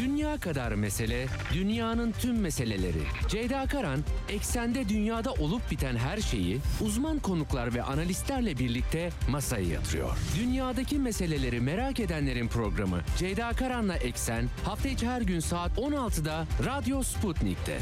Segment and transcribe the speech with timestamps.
[0.00, 3.02] Dünya kadar mesele, dünyanın tüm meseleleri.
[3.28, 10.18] Ceyda Karan, eksende dünyada olup biten her şeyi uzman konuklar ve analistlerle birlikte masaya yatırıyor.
[10.38, 17.02] Dünyadaki meseleleri merak edenlerin programı Ceyda Karan'la Eksen hafta içi her gün saat 16'da Radyo
[17.02, 17.78] Sputnik'te.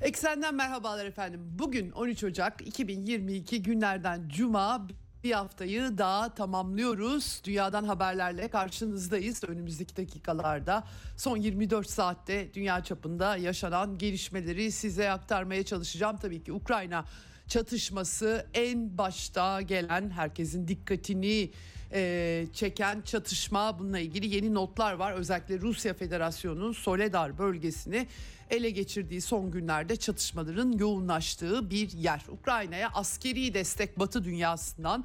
[0.00, 1.40] Eksenden merhabalar efendim.
[1.58, 4.88] Bugün 13 Ocak 2022 günlerden Cuma
[5.24, 7.40] bir haftayı daha tamamlıyoruz.
[7.44, 10.84] Dünyadan haberlerle karşınızdayız önümüzdeki dakikalarda.
[11.16, 16.16] Son 24 saatte dünya çapında yaşanan gelişmeleri size aktarmaya çalışacağım.
[16.16, 17.04] Tabii ki Ukrayna
[17.48, 21.50] çatışması en başta gelen herkesin dikkatini
[21.92, 25.12] e, çeken çatışma bununla ilgili yeni notlar var.
[25.12, 28.06] Özellikle Rusya Federasyonu'nun Soledar bölgesini
[28.50, 32.22] ele geçirdiği son günlerde çatışmaların yoğunlaştığı bir yer.
[32.28, 35.04] Ukrayna'ya askeri destek Batı dünyasından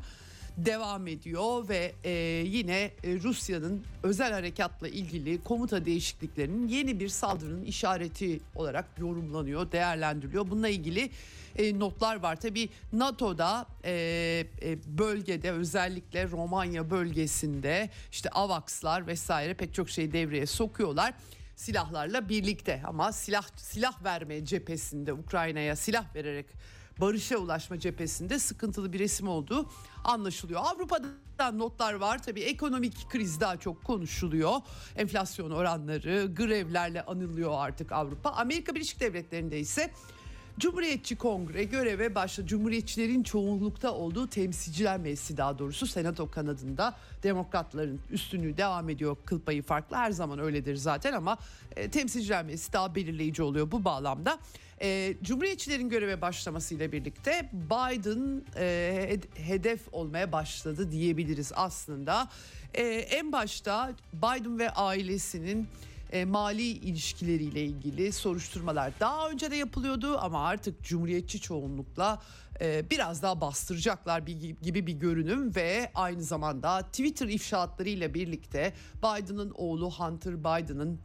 [0.57, 2.11] devam ediyor ve e,
[2.45, 10.49] yine e, Rusya'nın özel harekatla ilgili komuta değişikliklerinin yeni bir saldırının işareti olarak yorumlanıyor, değerlendiriliyor.
[10.49, 11.09] Bununla ilgili
[11.57, 12.35] e, notlar var.
[12.35, 13.91] Tabi NATO'da e,
[14.61, 21.13] e, bölgede özellikle Romanya bölgesinde işte AVAX'lar vesaire pek çok şey devreye sokuyorlar
[21.55, 26.45] silahlarla birlikte ama silah silah verme cephesinde Ukrayna'ya silah vererek
[27.01, 29.69] barışa ulaşma cephesinde sıkıntılı bir resim olduğu
[30.03, 30.61] anlaşılıyor.
[30.63, 34.53] Avrupa'da notlar var tabii ekonomik kriz daha çok konuşuluyor.
[34.95, 38.29] Enflasyon oranları grevlerle anılıyor artık Avrupa.
[38.29, 39.91] Amerika Birleşik Devletleri'nde ise
[40.59, 42.47] Cumhuriyetçi Kongre göreve başladı.
[42.47, 49.63] Cumhuriyetçilerin çoğunlukta olduğu temsilciler meclisi daha doğrusu senato kanadında demokratların üstünlüğü devam ediyor kıl payı
[49.63, 51.37] farklı her zaman öyledir zaten ama
[51.75, 54.39] e, temsilciler meclisi daha belirleyici oluyor bu bağlamda.
[54.81, 62.29] E, Cumhuriyetçilerin göreve başlamasıyla birlikte Biden e, hedef olmaya başladı diyebiliriz aslında.
[62.73, 65.67] E, en başta Biden ve ailesinin
[66.11, 72.21] e, mali ilişkileriyle ilgili soruşturmalar daha önce de yapılıyordu ama artık cumhuriyetçi çoğunlukla
[72.61, 74.19] e, biraz daha bastıracaklar
[74.61, 80.99] gibi bir görünüm ve aynı zamanda Twitter ifşaatlarıyla birlikte Biden'ın oğlu Hunter Biden'ın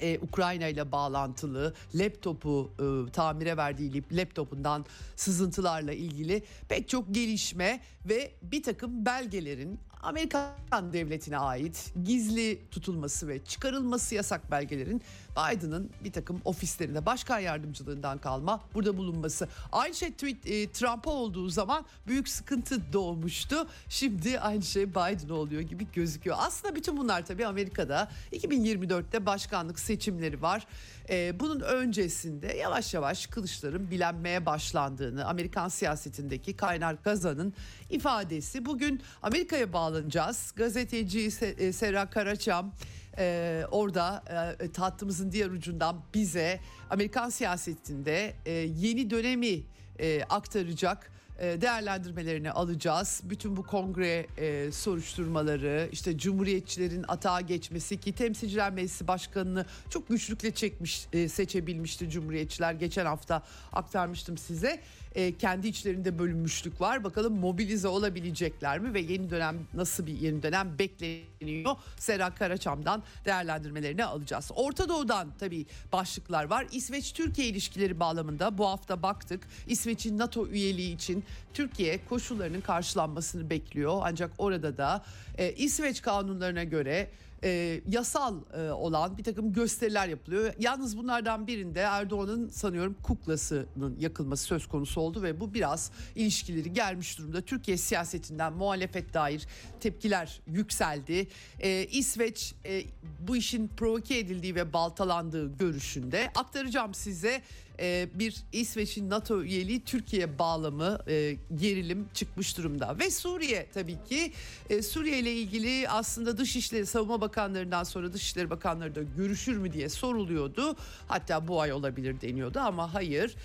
[0.00, 8.32] e, Ukrayna ile bağlantılı laptopu e, tamire verdiği laptopundan sızıntılarla ilgili pek çok gelişme ve
[8.42, 15.02] bir takım belgelerin Amerikan devletine ait gizli tutulması ve çıkarılması yasak belgelerin
[15.36, 19.48] Biden'ın bir takım ofislerinde başkan yardımcılığından kalma burada bulunması.
[19.72, 23.66] Aynı şey tweet, e, Trump'a olduğu zaman büyük sıkıntı doğmuştu.
[23.88, 26.36] Şimdi aynı şey Biden oluyor gibi gözüküyor.
[26.40, 30.66] Aslında bütün bunlar tabii Amerika'da 2024'te başkanlık seçimleri var.
[31.08, 37.52] E, bunun öncesinde yavaş yavaş kılıçların bilenmeye başlandığını Amerikan siyasetindeki kaynar kazanın
[37.90, 38.64] ifadesi.
[38.64, 40.52] Bugün Amerika'ya bağlanacağız.
[40.56, 42.72] Gazeteci e, Sera Karaçam
[43.18, 44.24] e, orada
[44.60, 49.62] e, tahtımızın diğer ucundan bize Amerikan siyasetinde e, yeni dönemi
[49.98, 53.20] e, aktaracak e, değerlendirmelerini alacağız.
[53.24, 60.50] Bütün bu kongre e, soruşturmaları, işte cumhuriyetçilerin atağa geçmesi ki temsilciler meclisi başkanını çok güçlükle
[60.50, 62.72] çekmiş, e, seçebilmişti cumhuriyetçiler.
[62.72, 64.80] Geçen hafta aktarmıştım size.
[65.14, 67.04] E, kendi içlerinde bölünmüşlük var.
[67.04, 71.76] Bakalım mobilize olabilecekler mi ve yeni dönem nasıl bir yeni dönem bekleniyor?
[71.98, 74.50] Serra Karaçam'dan değerlendirmelerini alacağız.
[74.54, 76.66] Orta Doğu'dan tabii başlıklar var.
[76.72, 79.40] İsveç-Türkiye ilişkileri bağlamında bu hafta baktık.
[79.66, 81.24] İsveç'in NATO üyeliği için
[81.54, 84.00] Türkiye koşullarının karşılanmasını bekliyor.
[84.04, 85.04] Ancak orada da
[85.38, 87.10] e, İsveç kanunlarına göre
[87.44, 90.54] e, yasal e, olan bir takım gösteriler yapılıyor.
[90.58, 97.18] Yalnız bunlardan birinde Erdoğan'ın sanıyorum kuklasının yakılması söz konusu oldu ve bu biraz ilişkileri gelmiş
[97.18, 97.40] durumda.
[97.40, 99.46] Türkiye siyasetinden muhalefet dair
[99.80, 101.28] tepkiler yükseldi.
[101.60, 102.82] E, İsveç e,
[103.20, 107.42] bu işin provoke edildiği ve baltalandığı görüşünde aktaracağım size
[107.82, 112.98] e, bir İsveç'in NATO üyeliği Türkiye bağlamı e, gerilim çıkmış durumda.
[112.98, 114.32] Ve Suriye tabii ki
[114.70, 119.88] e, Suriye ile ilgili aslında Dışişleri Savunma Bakanlarından sonra Dışişleri Bakanları da görüşür mü diye
[119.88, 120.76] soruluyordu.
[121.08, 123.36] Hatta bu ay olabilir deniyordu ama hayır.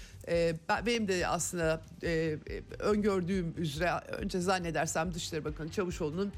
[0.85, 1.81] benim de aslında
[2.79, 6.31] öngördüğüm üzere önce zannedersem Dışişleri Bakanı Çavuşoğlu'nun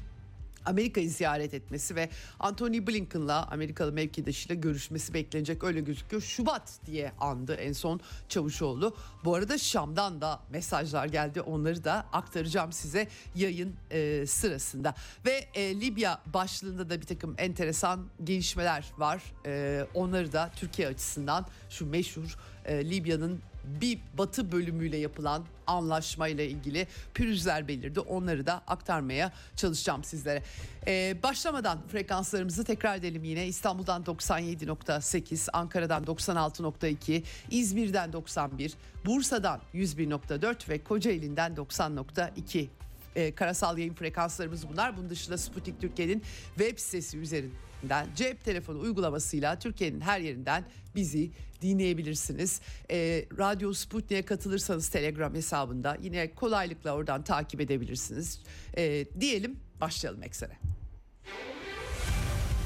[0.64, 2.08] Amerika'yı ziyaret etmesi ve
[2.40, 6.22] Anthony Blinken'la Amerikalı mevkidaşıyla görüşmesi beklenecek öyle gözüküyor.
[6.22, 8.96] Şubat diye andı en son Çavuşoğlu.
[9.24, 14.94] Bu arada Şam'dan da mesajlar geldi onları da aktaracağım size yayın e, sırasında.
[15.26, 19.22] Ve e, Libya başlığında da bir takım enteresan gelişmeler var.
[19.46, 23.40] E, onları da Türkiye açısından şu meşhur e, Libya'nın
[23.80, 28.00] bir batı bölümüyle yapılan anlaşmayla ilgili pürüzler belirdi.
[28.00, 30.42] Onları da aktarmaya çalışacağım sizlere.
[30.86, 33.46] Ee, başlamadan frekanslarımızı tekrar edelim yine.
[33.46, 38.74] İstanbul'dan 97.8, Ankara'dan 96.2, İzmir'den 91,
[39.06, 42.68] Bursa'dan 101.4 ve Kocaeli'nden 90.2
[43.16, 44.96] e, karasal yayın frekanslarımız bunlar.
[44.96, 46.22] Bunun dışında Sputnik Türkiye'nin
[46.58, 50.64] web sitesi üzerinden cep telefonu uygulamasıyla Türkiye'nin her yerinden
[50.94, 51.30] bizi
[51.62, 52.60] dinleyebilirsiniz.
[52.90, 58.40] E, Radyo Sputnik'e katılırsanız Telegram hesabında yine kolaylıkla oradan takip edebilirsiniz.
[58.76, 60.58] E, diyelim başlayalım eksene.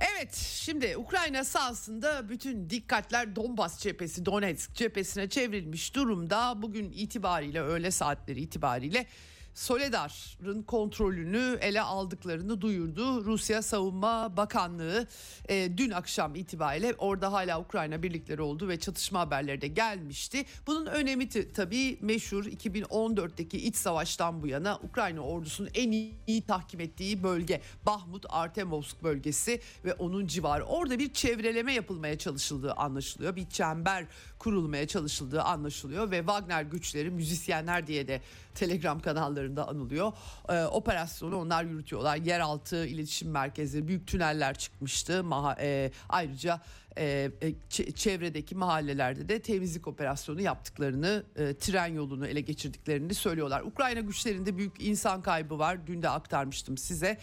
[0.00, 6.62] Evet şimdi Ukrayna sahasında bütün dikkatler Donbas cephesi Donetsk cephesine çevrilmiş durumda.
[6.62, 9.06] Bugün itibariyle öğle saatleri itibariyle
[9.54, 13.24] Soledar'ın kontrolünü ele aldıklarını duyurdu.
[13.24, 15.06] Rusya Savunma Bakanlığı
[15.48, 20.44] e, dün akşam itibariyle orada hala Ukrayna birlikleri oldu ve çatışma haberleri de gelmişti.
[20.66, 26.42] Bunun önemi t- tabii meşhur 2014'teki iç savaştan bu yana Ukrayna ordusunun en iyi, iyi
[26.42, 30.64] tahkim ettiği bölge Bahmut Artemovsk bölgesi ve onun civarı.
[30.64, 33.36] Orada bir çevreleme yapılmaya çalışıldığı anlaşılıyor.
[33.36, 34.06] Bir çember
[34.40, 38.20] kurulmaya çalışıldığı anlaşılıyor ve Wagner güçleri müzisyenler diye de
[38.54, 40.12] Telegram kanallarında anılıyor.
[40.48, 42.16] Ee, operasyonu onlar yürütüyorlar.
[42.16, 45.24] Yeraltı iletişim merkezi, büyük tüneller çıkmıştı.
[45.24, 46.60] Maha, e, ayrıca
[46.98, 47.30] e,
[47.70, 53.60] ç- çevredeki mahallelerde de temizlik operasyonu yaptıklarını, e, tren yolunu ele geçirdiklerini söylüyorlar.
[53.60, 55.86] Ukrayna güçlerinde büyük insan kaybı var.
[55.86, 57.18] Dün de aktarmıştım size.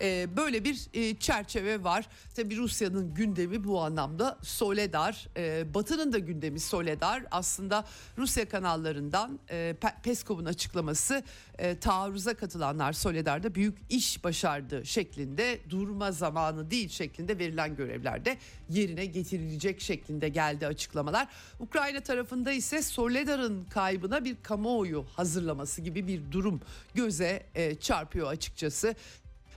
[0.00, 2.06] E, böyle bir e, çerçeve var.
[2.34, 5.28] Tabii Rusya'nın gündemi bu anlamda Soledar.
[5.36, 7.22] E, Batı'nın da gündemi Soledar.
[7.30, 7.84] Aslında
[8.18, 11.22] Rusya kanallarından e, Pe- Peskov'un açıklaması
[11.58, 18.36] e, taarruza katılanlar Soledar'da büyük iş başardı şeklinde durma zamanı değil şeklinde verilen görevlerde
[18.70, 21.28] yerine getirilecek şeklinde geldi açıklamalar.
[21.58, 26.60] Ukrayna tarafında ise Soledar'ın kaybına bir kamuoyu hazırlaması gibi bir durum
[26.94, 28.94] göze e, çarpıyor açıkçası.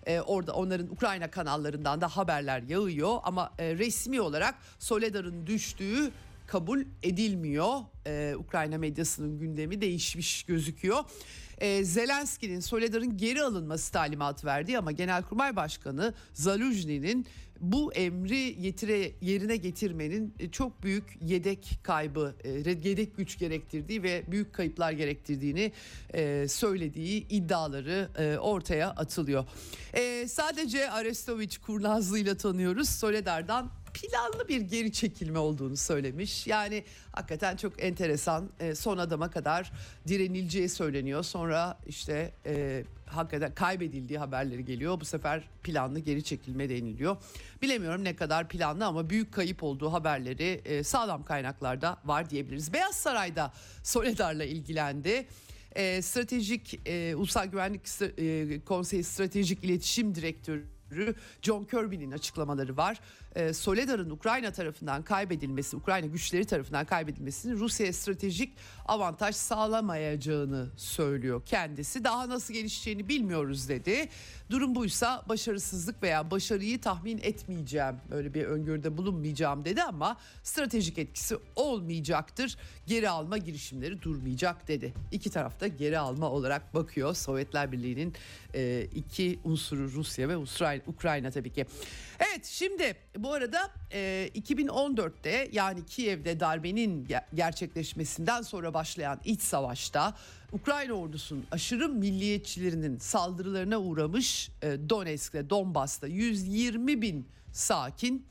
[0.05, 3.17] Ee, orada onların Ukrayna kanallarından da haberler yağıyor.
[3.23, 6.11] Ama e, resmi olarak Soledar'ın düştüğü
[6.53, 7.79] kabul edilmiyor.
[8.07, 11.03] Ee, Ukrayna medyasının gündemi değişmiş gözüküyor.
[11.57, 17.25] Ee, Zelenski'nin Soledar'ın geri alınması talimatı verdi ama Genelkurmay Başkanı Zaluzhny'nin
[17.59, 24.23] bu emri yetire, yerine getirmenin e, çok büyük yedek kaybı, e, yedek güç gerektirdiği ve
[24.31, 25.71] büyük kayıplar gerektirdiğini
[26.13, 28.09] e, söylediği iddiaları
[28.41, 29.45] ortaya atılıyor.
[30.27, 32.89] Sadece Arestoviç kurnazlığıyla tanıyoruz.
[32.89, 36.47] Soledar'dan planlı bir geri çekilme olduğunu söylemiş.
[36.47, 38.49] Yani hakikaten çok enteresan.
[38.59, 39.71] E, son adama kadar
[40.07, 41.23] direnileceği söyleniyor.
[41.23, 44.99] Sonra işte e, hakikaten kaybedildiği haberleri geliyor.
[44.99, 47.17] Bu sefer planlı geri çekilme deniliyor.
[47.61, 52.73] Bilemiyorum ne kadar planlı ama büyük kayıp olduğu haberleri e, sağlam kaynaklarda var diyebiliriz.
[52.73, 53.53] Beyaz Saray'da
[53.83, 55.27] Soledar'la ilgilendi.
[55.75, 62.99] E, stratejik e, Ulusal Güvenlik e, Konseyi Stratejik İletişim Direktörü John Kirby'nin açıklamaları var.
[63.35, 68.53] Ee, Soledar'ın Ukrayna tarafından kaybedilmesi, Ukrayna güçleri tarafından kaybedilmesinin Rusya'ya stratejik
[68.85, 72.03] avantaj sağlamayacağını söylüyor kendisi.
[72.03, 74.09] Daha nasıl gelişeceğini bilmiyoruz dedi.
[74.49, 81.37] Durum buysa başarısızlık veya başarıyı tahmin etmeyeceğim, böyle bir öngörüde bulunmayacağım dedi ama stratejik etkisi
[81.55, 82.57] olmayacaktır.
[82.87, 84.93] Geri alma girişimleri durmayacak dedi.
[85.11, 87.15] İki tarafta geri alma olarak bakıyor.
[87.15, 88.13] Sovyetler Birliği'nin
[88.55, 90.37] e, iki unsuru Rusya ve
[90.87, 91.65] Ukrayna tabii ki.
[92.29, 100.15] Evet şimdi bu arada e, 2014'te yani Kiev'de darbenin gerçekleşmesinden sonra başlayan iç savaşta
[100.51, 108.25] Ukrayna ordusunun aşırı milliyetçilerinin saldırılarına uğramış e, Donetsk'te, Donbas'ta 120 bin sakin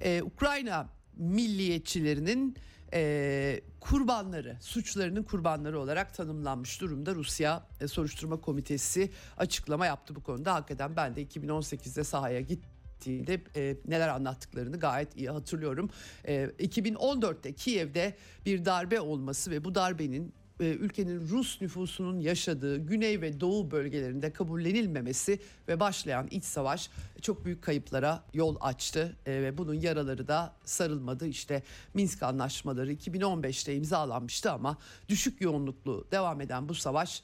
[0.00, 2.56] e, Ukrayna milliyetçilerinin
[2.92, 7.14] e, kurbanları, suçlarının kurbanları olarak tanımlanmış durumda.
[7.14, 10.54] Rusya e, Soruşturma Komitesi açıklama yaptı bu konuda.
[10.54, 15.90] Hakikaten ben de 2018'de sahaya gittim gittiğinde e, neler anlattıklarını gayet iyi hatırlıyorum.
[16.24, 23.20] E, 2014'te Kiev'de bir darbe olması ve bu darbenin e, ülkenin Rus nüfusunun yaşadığı güney
[23.20, 25.38] ve doğu bölgelerinde kabullenilmemesi
[25.68, 26.90] ve başlayan iç savaş
[27.22, 31.26] çok büyük kayıplara yol açtı e, ve bunun yaraları da sarılmadı.
[31.26, 31.62] İşte
[31.94, 37.22] Minsk anlaşmaları 2015'te imzalanmıştı ama düşük yoğunluklu devam eden bu savaş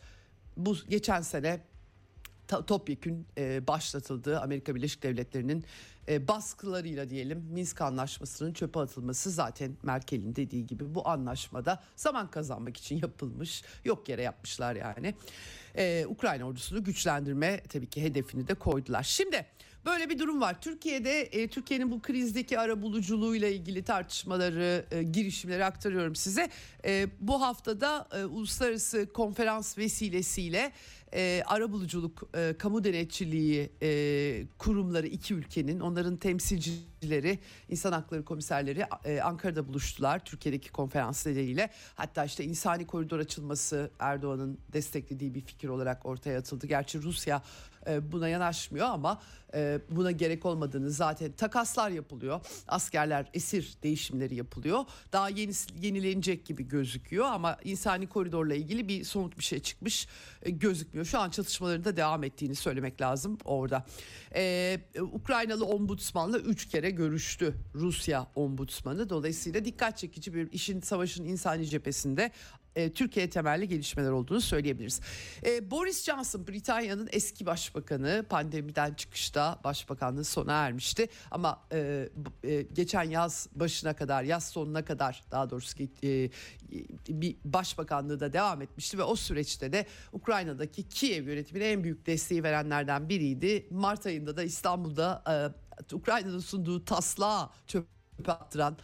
[0.56, 1.60] bu geçen sene
[2.48, 4.40] topyekün e, başlatıldı.
[4.40, 5.64] Amerika Birleşik Devletleri'nin
[6.08, 12.76] e, baskılarıyla diyelim Minsk anlaşmasının çöpe atılması zaten Merkel'in dediği gibi bu anlaşmada zaman kazanmak
[12.76, 13.62] için yapılmış.
[13.84, 15.14] Yok yere yapmışlar yani.
[15.76, 19.02] E, Ukrayna ordusunu güçlendirme tabii ki hedefini de koydular.
[19.02, 19.46] Şimdi
[19.86, 20.60] Böyle bir durum var.
[20.60, 26.50] Türkiye'de e, Türkiye'nin bu krizdeki ara buluculuğuyla ilgili tartışmaları, girişimleri aktarıyorum size.
[27.20, 30.72] Bu haftada e, uluslararası konferans vesilesiyle
[31.14, 37.38] e, ara buluculuk, e, kamu denetçiliği e, kurumları iki ülkenin, onların temsilcileri,
[37.68, 41.70] insan hakları komiserleri e, Ankara'da buluştular Türkiye'deki konferans nedeniyle.
[41.94, 46.66] Hatta işte insani koridor açılması Erdoğan'ın desteklediği bir fikir olarak ortaya atıldı.
[46.66, 47.42] Gerçi Rusya
[48.12, 49.22] buna yanaşmıyor ama
[49.54, 52.40] e, buna gerek olmadığını zaten takaslar yapılıyor.
[52.68, 54.84] Askerler esir değişimleri yapılıyor.
[55.12, 60.08] Daha yeni yenilenecek gibi gözüküyor ama insani koridorla ilgili bir somut bir şey çıkmış
[60.42, 61.06] e, gözükmüyor.
[61.06, 63.84] Şu an çatışmaların da devam ettiğini söylemek lazım orada.
[64.34, 69.10] Ee, Ukraynalı ombudsmanla üç kere görüştü Rusya ombudsmanı.
[69.10, 72.30] Dolayısıyla dikkat çekici bir işin savaşın insani cephesinde
[72.76, 75.00] e, Türkiye temelli gelişmeler olduğunu söyleyebiliriz.
[75.46, 82.08] E, Boris Johnson Britanya'nın eski başbakanı pandemiden çıkışta başbakanlığı sona ermişti ama e,
[82.44, 86.30] e, geçen yaz başına kadar yaz sonuna kadar daha doğrusu e,
[87.08, 92.42] bir başbakanlığı da devam etmişti ve o süreçte de Ukrayna'daki Kiev yönetimine en büyük desteği
[92.42, 93.66] verenlerden biriydi.
[93.70, 98.76] Mart ayında da İstanbul'da e, Ukrayna'nın sunduğu taslağı çöpe attıran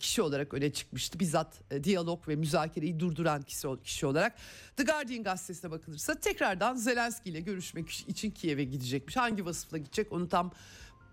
[0.00, 1.20] kişi olarak öne çıkmıştı.
[1.20, 4.36] Bizzat e, diyalog ve müzakereyi durduran kişi, kişi olarak.
[4.76, 9.16] The Guardian gazetesine bakılırsa tekrardan Zelenski ile görüşmek için Kiev'e gidecekmiş.
[9.16, 10.52] Hangi vasıfla gidecek onu tam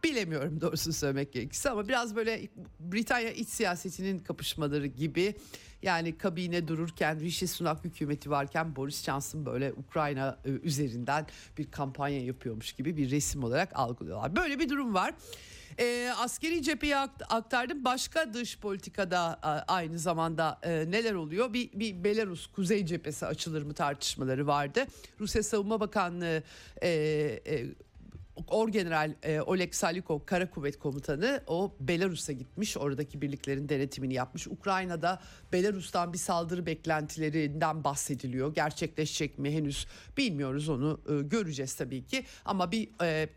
[0.04, 2.48] bilemiyorum doğrusunu söylemek gerekirse ama biraz böyle
[2.80, 5.36] Britanya iç siyasetinin kapışmaları gibi
[5.82, 12.26] yani kabine dururken Rishi Sunak hükümeti varken Boris Johnson böyle Ukrayna e, üzerinden bir kampanya
[12.26, 14.36] yapıyormuş gibi bir resim olarak algılıyorlar.
[14.36, 15.14] Böyle bir durum var.
[15.80, 17.86] E, askeri cepheyi aktardım.
[17.86, 21.54] Başka dış politikada aynı zamanda e, neler oluyor?
[21.54, 24.86] Bir, bir Belarus kuzey cephesi açılır mı tartışmaları vardı.
[25.20, 26.44] Rusya Savunma Bakanlığı
[26.82, 26.90] e,
[27.48, 27.66] e,
[28.48, 32.78] Orgeneral e, Oleg Salyukov Kara Kuvvet Komutanı o Belarus'a gitmiş.
[32.78, 34.48] Oradaki birliklerin denetimini yapmış.
[34.48, 35.22] Ukrayna'da
[35.54, 38.56] Belarus'tan bir saldırı beklentilerinden bahsediliyor.
[38.56, 42.26] Gerçekleşecek mi henüz bilmiyoruz onu e, göreceğiz tabii ki.
[42.46, 43.30] Ama bir e,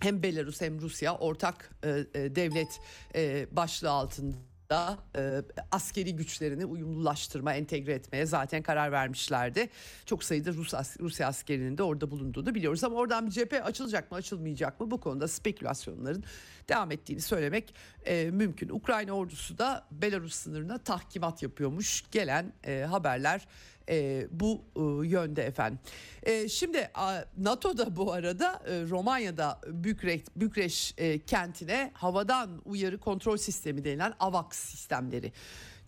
[0.00, 2.80] hem Belarus hem Rusya ortak e, e, devlet
[3.14, 4.36] e, başlığı altında
[4.74, 9.68] da e, askeri güçlerini uyumlulaştırma, entegre etmeye zaten karar vermişlerdi.
[10.06, 14.16] Çok sayıda Rus Rusya askerinin de orada bulunduğunu biliyoruz ama oradan bir cephe açılacak mı,
[14.16, 16.24] açılmayacak mı bu konuda spekülasyonların
[16.68, 18.68] devam ettiğini söylemek e, mümkün.
[18.68, 22.04] Ukrayna ordusu da Belarus sınırına tahkimat yapıyormuş.
[22.10, 23.46] Gelen e, haberler
[23.88, 25.78] e, bu e, yönde efendim.
[26.22, 26.90] E, şimdi
[27.38, 34.14] NATO da bu arada e, Romanya'da Bükreş, Bükreş e, kentine havadan uyarı kontrol sistemi denilen
[34.20, 35.32] AVAX sistemleri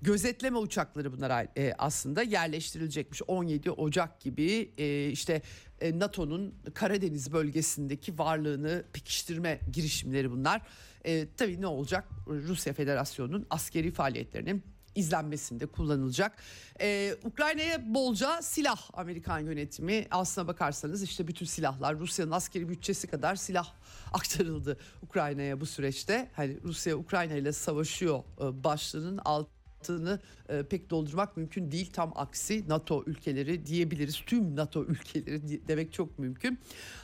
[0.02, 5.42] gözetleme uçakları bunlar e, aslında yerleştirilecekmiş 17 Ocak gibi e, işte
[5.80, 10.62] e, NATO'nun Karadeniz bölgesindeki varlığını pekiştirme girişimleri bunlar.
[11.04, 12.08] E, tabii ne olacak?
[12.26, 14.62] Rusya Federasyonu'nun askeri faaliyetlerinin
[14.96, 16.42] izlenmesinde kullanılacak.
[16.80, 23.36] Ee, Ukrayna'ya bolca silah Amerikan yönetimi aslına bakarsanız işte bütün silahlar Rusya'nın askeri bütçesi kadar
[23.36, 23.72] silah
[24.12, 26.30] aktarıldı Ukrayna'ya bu süreçte.
[26.36, 31.90] Hani Rusya Ukrayna ile savaşıyor e, başlığının alt altını e, pek doldurmak mümkün değil.
[31.92, 34.20] Tam aksi NATO ülkeleri diyebiliriz.
[34.26, 36.58] Tüm NATO ülkeleri demek çok mümkün.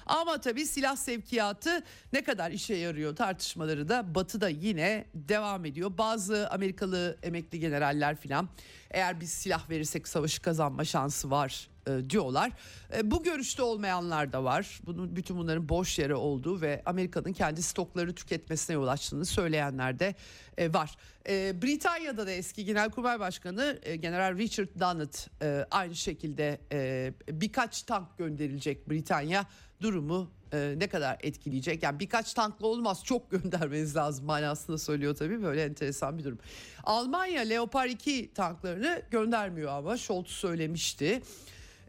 [0.06, 5.92] Ama tabii silah sevkiyatı ne kadar işe yarıyor tartışmaları da Batı'da yine devam ediyor.
[5.98, 8.48] Bazı Amerikalı emekli generaller filan
[8.90, 12.52] eğer biz silah verirsek savaşı kazanma şansı var e, diyorlar.
[12.96, 14.80] E, bu görüşte olmayanlar da var.
[14.86, 20.14] Bunun bütün bunların boş yere olduğu ve Amerika'nın kendi stokları tüketmesine yol açtığını söyleyenler de
[20.58, 20.96] e, var.
[21.28, 27.82] E, Britanya'da da eski Genelkurmay Başkanı e, General Richard Dunnett e, aynı şekilde e, birkaç
[27.82, 29.46] tank gönderilecek Britanya
[29.80, 31.82] durumu e, ne kadar etkileyecek?
[31.82, 36.38] Yani birkaç tankla olmaz çok göndermeniz lazım manasında söylüyor tabii böyle enteresan bir durum.
[36.84, 41.22] Almanya Leopard 2 tanklarını göndermiyor ama Scholz söylemişti.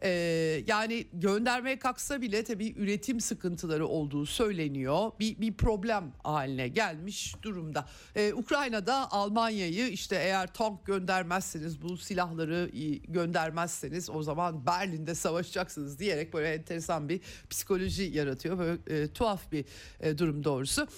[0.04, 5.10] Ee, yani göndermeye kalksa bile tabii üretim sıkıntıları olduğu söyleniyor.
[5.20, 7.86] Bir, bir problem haline gelmiş durumda.
[8.16, 12.70] Ee, Ukrayna'da Almanya'yı işte eğer tank göndermezseniz bu silahları
[13.08, 17.20] göndermezseniz o zaman Berlin'de savaşacaksınız diyerek böyle enteresan bir
[17.50, 18.58] psikoloji yaratıyor.
[18.58, 19.64] Böyle e, tuhaf bir
[20.00, 20.88] e, durum doğrusu.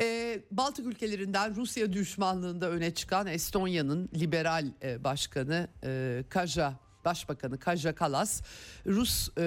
[0.00, 7.94] E, Baltık ülkelerinden Rusya düşmanlığında öne çıkan Estonya'nın liberal e, başkanı e, Kaja Başbakanı Kaja
[7.94, 8.42] Kalas
[8.86, 9.42] Rus e,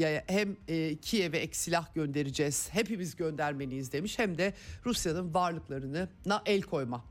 [0.00, 4.54] e, hem e, Kiev'e ek silah göndereceğiz hepimiz göndermeliyiz demiş hem de
[4.86, 7.04] Rusya'nın varlıklarına el koyma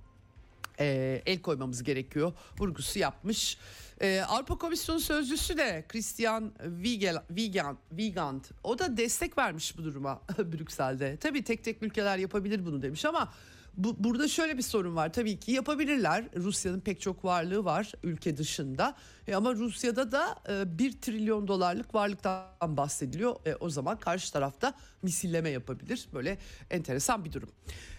[0.80, 3.58] e, el koymamız gerekiyor vurgusu yapmış.
[4.02, 11.18] E, Avrupa Komisyonu Sözcüsü de Christian Wiegand, Wiegand o da destek vermiş bu duruma Brüksel'de.
[11.18, 13.34] Tabii tek tek ülkeler yapabilir bunu demiş ama
[13.78, 15.14] bu, burada şöyle bir sorun var.
[15.14, 16.26] Tabii ki yapabilirler.
[16.36, 18.96] Rusya'nın pek çok varlığı var ülke dışında.
[19.28, 23.36] E, ama Rusya'da da e, 1 trilyon dolarlık varlıktan bahsediliyor.
[23.46, 26.08] E, o zaman karşı tarafta misilleme yapabilir.
[26.14, 26.38] Böyle
[26.70, 27.50] enteresan bir durum.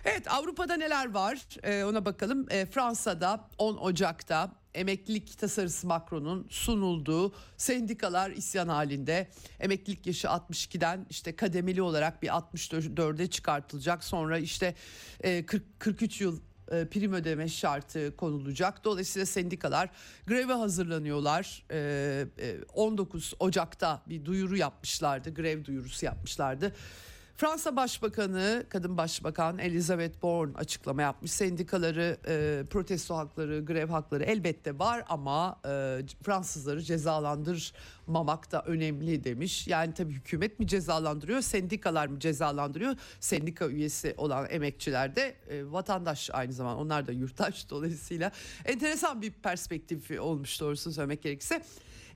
[0.05, 2.47] Evet Avrupa'da neler var e, ona bakalım.
[2.51, 9.29] E, Fransa'da 10 Ocak'ta emeklilik tasarısı Macron'un sunulduğu sendikalar isyan halinde.
[9.61, 14.05] Emeklilik yaşı 62'den işte kademeli olarak bir 64'e çıkartılacak.
[14.05, 14.75] Sonra işte
[15.47, 16.41] 40, 43 yıl
[16.73, 18.85] e, prim ödeme şartı konulacak.
[18.85, 19.91] Dolayısıyla sendikalar
[20.27, 21.65] greve hazırlanıyorlar.
[22.75, 25.35] 19 e, e, Ocak'ta bir duyuru yapmışlardı.
[25.35, 26.75] Grev duyurusu yapmışlardı.
[27.39, 31.31] Fransa Başbakanı, kadın başbakan Elizabeth Borne açıklama yapmış.
[31.31, 39.69] Sendikaları, e, protesto hakları, grev hakları elbette var ama e, Fransızları cezalandırmamak da önemli demiş.
[39.69, 42.95] Yani tabii hükümet mi cezalandırıyor, sendikalar mı cezalandırıyor?
[43.21, 46.81] Sendika üyesi olan emekçiler de e, vatandaş aynı zamanda.
[46.81, 48.31] Onlar da yurttaş dolayısıyla
[48.65, 51.63] enteresan bir perspektif olmuş doğrusunu söylemek gerekirse.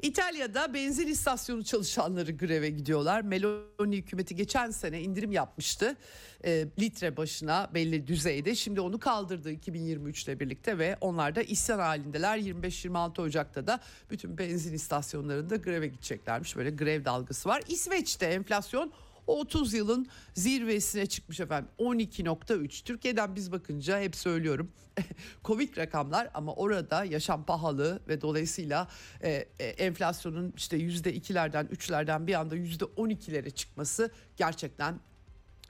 [0.03, 3.21] İtalya'da benzin istasyonu çalışanları greve gidiyorlar.
[3.21, 5.97] Meloni hükümeti geçen sene indirim yapmıştı.
[6.45, 8.55] E, litre başına belli düzeyde.
[8.55, 12.39] Şimdi onu kaldırdı 2023 ile birlikte ve onlar da isyan halindeler.
[12.39, 13.81] 25-26 Ocak'ta da
[14.11, 16.57] bütün benzin istasyonlarında greve gideceklermiş.
[16.57, 17.63] Böyle grev dalgası var.
[17.69, 18.93] İsveç'te enflasyon
[19.27, 24.73] 30 yılın zirvesine çıkmış efendim 12.3 Türkiye'den biz bakınca hep söylüyorum
[25.43, 28.89] komik rakamlar ama orada yaşam pahalı ve dolayısıyla
[29.23, 35.01] e, e, enflasyonun işte yüzde ikilerden üçlerden bir anda yüzde on ikilere çıkması gerçekten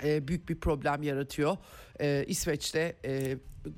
[0.05, 1.57] e, büyük bir problem yaratıyor.
[2.01, 3.37] E, İsveç'te e,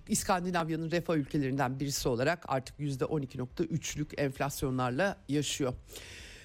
[0.09, 5.75] İskandinavya'nın refah ülkelerinden birisi olarak artık yüzde 12.3'lük enflasyonlarla yaşıyor.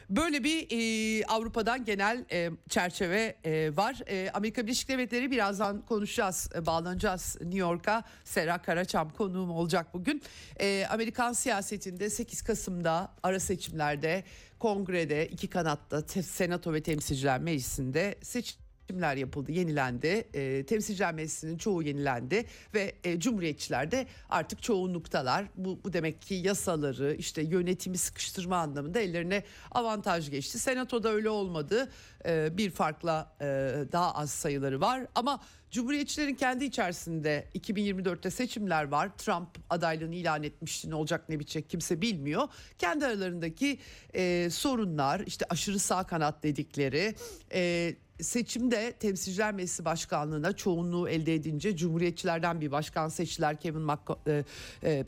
[0.10, 4.00] Böyle bir e, Avrupa'dan genel e, çerçeve e, var.
[4.08, 8.04] E, Amerika Birleşik Devletleri birazdan konuşacağız, e, bağlanacağız New York'a.
[8.24, 10.22] Serra Karaçam konuğum olacak bugün.
[10.60, 14.24] E, Amerikan siyasetinde 8 Kasım'da ara seçimlerde
[14.60, 20.28] kongrede iki kanatta senato ve temsilciler meclisinde seçim seçimler yapıldı, yenilendi.
[20.34, 25.46] E, temsilciler meclisinin çoğu yenilendi ve e, cumhuriyetçiler de artık çoğunluktalar.
[25.56, 30.60] Bu, bu demek ki yasaları işte yönetimi sıkıştırma anlamında ellerine avantaj geçti.
[30.60, 31.90] Senatoda öyle olmadı.
[32.26, 33.46] E, bir farkla e,
[33.92, 35.40] daha az sayıları var ama
[35.72, 39.18] Cumhuriyetçilerin kendi içerisinde 2024'te seçimler var.
[39.18, 40.90] Trump adaylığını ilan etmişti.
[40.90, 42.48] Ne olacak ne bitecek kimse bilmiyor.
[42.78, 43.80] Kendi aralarındaki
[44.16, 47.16] e, sorunlar işte aşırı sağ kanat dedikleri
[47.54, 54.46] e, seçimde Temsilciler Meclisi Başkanlığı'na çoğunluğu elde edince Cumhuriyetçilerden bir başkan seçtiler Kevin McCo- e,
[54.84, 55.06] e,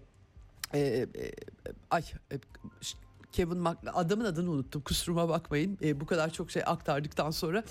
[0.74, 1.08] e, e,
[1.92, 2.36] ay e,
[3.32, 7.64] Kevin Mac adamın adını unuttum kusuruma bakmayın e, bu kadar çok şey aktardıktan sonra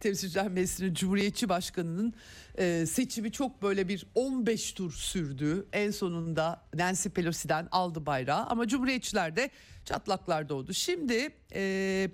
[0.00, 2.14] Temsilciler Meclisi'nin Cumhuriyetçi Başkanı'nın
[2.58, 5.66] e, seçimi çok böyle bir 15 tur sürdü.
[5.72, 9.50] En sonunda Nancy Pelosi'den aldı bayrağı ama Cumhuriyetçiler de
[9.84, 10.74] çatlaklar doğdu.
[10.74, 12.10] Şimdi e,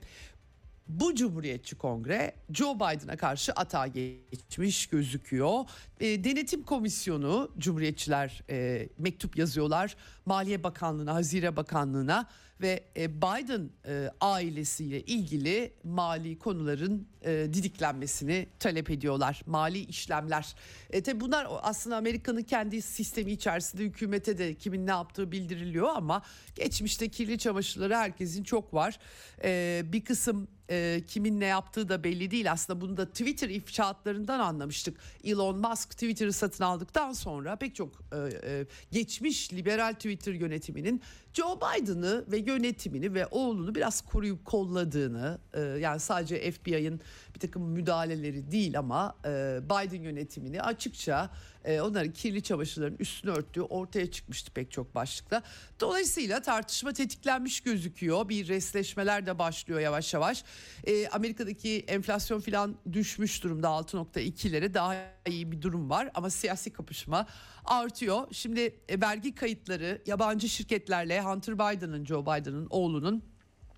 [1.00, 5.64] bu Cumhuriyetçi Kongre Joe Biden'a karşı atağa geçmiş gözüküyor.
[6.02, 12.28] E, Denetim Komisyonu Cumhuriyetçiler e, mektup yazıyorlar Maliye Bakanlığı'na, Hazire Bakanlığı'na
[12.60, 19.42] ve e, Biden e, ailesiyle ilgili mali konuların e, didiklenmesini talep ediyorlar.
[19.46, 20.54] Mali işlemler.
[20.90, 26.22] E, tabi bunlar aslında Amerika'nın kendi sistemi içerisinde hükümete de kimin ne yaptığı bildiriliyor ama
[26.54, 28.98] geçmişte kirli çamaşırları herkesin çok var.
[29.44, 32.52] E, bir kısım e, kimin ne yaptığı da belli değil.
[32.52, 35.00] Aslında bunu da Twitter ifşaatlarından anlamıştık.
[35.24, 41.02] Elon Musk Twitter'ı satın aldıktan sonra pek çok e, e, geçmiş liberal Twitter yönetiminin
[41.32, 47.00] Joe Biden'ı ve yönetimini ve oğlunu biraz koruyup kolladığını e, yani sadece FBI'ın
[47.34, 51.30] bir takım müdahaleleri değil ama e, Biden yönetimini açıkça
[51.64, 55.42] e, onların kirli çamaşırların üstünü örttüğü ortaya çıkmıştı pek çok başlıkta.
[55.80, 58.28] Dolayısıyla tartışma tetiklenmiş gözüküyor.
[58.28, 60.44] Bir resleşmeler de başlıyor yavaş yavaş.
[60.84, 64.94] E, Amerika'daki enflasyon filan düşmüş durumda 6.2'lere daha
[65.26, 67.26] iyi bir durum var ama siyasi kapışma
[67.64, 68.26] artıyor.
[68.32, 73.24] Şimdi e, vergi kayıtları yabancı şirketlerle Hunter Biden'ın Joe Biden'ın oğlunun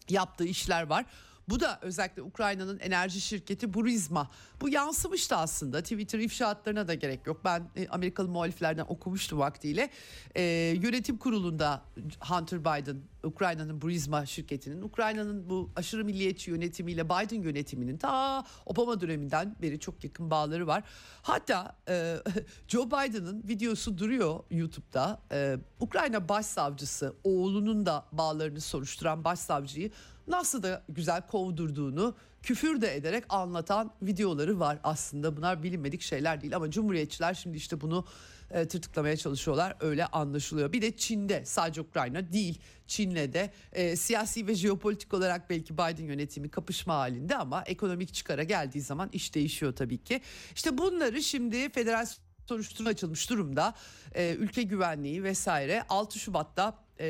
[0.08, 1.06] yaptığı işler var.
[1.48, 4.30] Bu da özellikle Ukrayna'nın enerji şirketi Burisma.
[4.60, 5.82] Bu yansımıştı aslında.
[5.82, 7.40] Twitter ifşaatlarına da gerek yok.
[7.44, 9.90] Ben e, Amerikalı muhaliflerden okumuştum vaktiyle.
[10.36, 10.42] E,
[10.82, 11.82] yönetim kurulunda
[12.20, 19.56] Hunter Biden, Ukrayna'nın Burisma şirketinin, Ukrayna'nın bu aşırı milliyetçi yönetimiyle Biden yönetiminin ta Obama döneminden
[19.62, 20.82] beri çok yakın bağları var.
[21.22, 22.16] Hatta e,
[22.68, 25.20] Joe Biden'ın videosu duruyor YouTube'da.
[25.32, 29.90] E, Ukrayna başsavcısı oğlunun da bağlarını soruşturan başsavcıyı
[30.28, 35.36] nasıl da güzel kovdurduğunu küfür de ederek anlatan videoları var aslında.
[35.36, 38.04] Bunlar bilinmedik şeyler değil ama cumhuriyetçiler şimdi işte bunu
[38.50, 40.72] e, tırtıklamaya çalışıyorlar öyle anlaşılıyor.
[40.72, 46.04] Bir de Çin'de sadece Ukrayna değil Çin'le de e, siyasi ve jeopolitik olarak belki Biden
[46.04, 50.20] yönetimi kapışma halinde ama ekonomik çıkara geldiği zaman iş değişiyor tabii ki.
[50.54, 52.06] İşte bunları şimdi federal
[52.46, 53.74] soruşturma açılmış durumda.
[54.14, 57.06] E, ülke güvenliği vesaire 6 Şubat'ta e,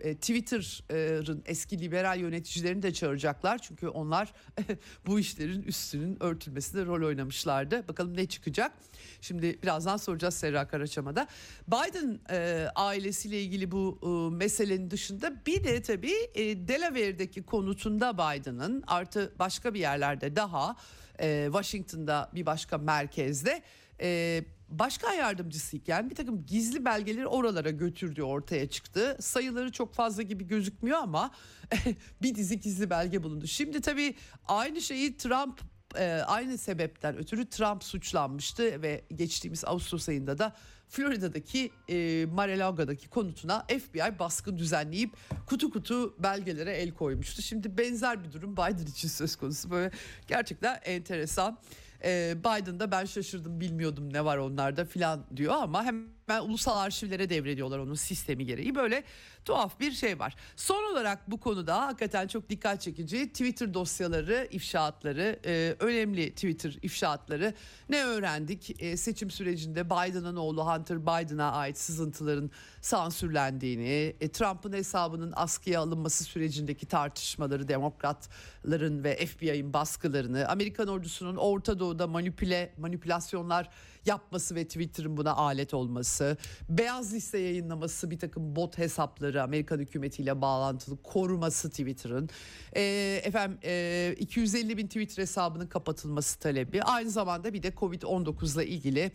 [0.00, 3.58] e, Twitter'ın eski liberal yöneticilerini de çağıracaklar.
[3.58, 4.32] Çünkü onlar
[5.06, 7.88] bu işlerin üstünün örtülmesinde rol oynamışlardı.
[7.88, 8.72] Bakalım ne çıkacak.
[9.20, 11.28] Şimdi birazdan soracağız Serra Karaçam'a da.
[11.68, 18.84] Biden e, ailesiyle ilgili bu e, meselenin dışında bir de tabii e, Delaware'deki konutunda Biden'ın
[18.86, 20.76] artı başka bir yerlerde daha
[21.20, 23.62] e, Washington'da bir başka merkezde
[24.00, 24.44] e,
[24.78, 29.16] başkan yardımcısıyken bir takım gizli belgeleri oralara götürdüğü ortaya çıktı.
[29.20, 31.30] Sayıları çok fazla gibi gözükmüyor ama
[32.22, 33.46] bir dizi gizli belge bulundu.
[33.46, 34.14] Şimdi tabii
[34.48, 35.60] aynı şeyi Trump
[35.98, 40.56] e, aynı sebepten ötürü Trump suçlanmıştı ve geçtiğimiz Ağustos ayında da
[40.88, 47.42] Florida'daki e, Mar-a-Lago'daki konutuna FBI baskın düzenleyip kutu kutu belgelere el koymuştu.
[47.42, 49.90] Şimdi benzer bir durum Biden için söz konusu böyle
[50.26, 51.58] gerçekten enteresan.
[52.04, 57.78] E, Biden'da ben şaşırdım bilmiyordum ne var onlarda filan diyor ama hemen ulusal arşivlere devrediyorlar
[57.78, 58.74] onun sistemi gereği.
[58.74, 59.04] Böyle
[59.44, 60.36] tuhaf bir şey var.
[60.56, 67.54] Son olarak bu konuda hakikaten çok dikkat çekici Twitter dosyaları, ifşaatları, e, önemli Twitter ifşaatları
[67.88, 68.82] ne öğrendik?
[68.82, 76.24] E, seçim sürecinde Biden'ın oğlu Hunter Biden'a ait sızıntıların sansürlendiğini, e, Trump'ın hesabının askıya alınması
[76.24, 83.70] sürecindeki tartışmaları, demokratların ve FBI'ın baskılarını, Amerikan ordusunun Orta Doğu'da manipüle manipülasyonlar
[84.06, 86.36] yapması ve Twitter'ın buna alet olması,
[86.68, 92.30] beyaz liste yayınlaması bir takım bot hesapları Amerikan hükümetiyle bağlantılı koruması Twitter'ın,
[92.76, 92.82] e,
[93.24, 99.12] efendim e, 250 bin Twitter hesabının kapatılması talebi, aynı zamanda bir de Covid-19 ile ilgili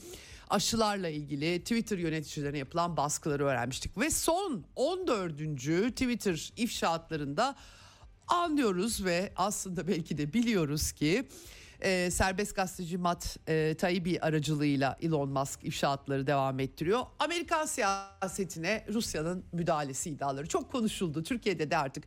[0.49, 5.37] aşılarla ilgili Twitter yöneticilerine yapılan baskıları öğrenmiştik ve son 14.
[5.95, 7.55] Twitter ifşaatlarında
[8.27, 11.27] anlıyoruz ve aslında belki de biliyoruz ki
[11.81, 17.01] e, serbest gazeteci Matt e, Taibbi aracılığıyla Elon Musk ifşaatları devam ettiriyor.
[17.19, 21.23] Amerikan siyasetine Rusya'nın müdahalesi iddiaları çok konuşuldu.
[21.23, 22.03] Türkiye'de de artık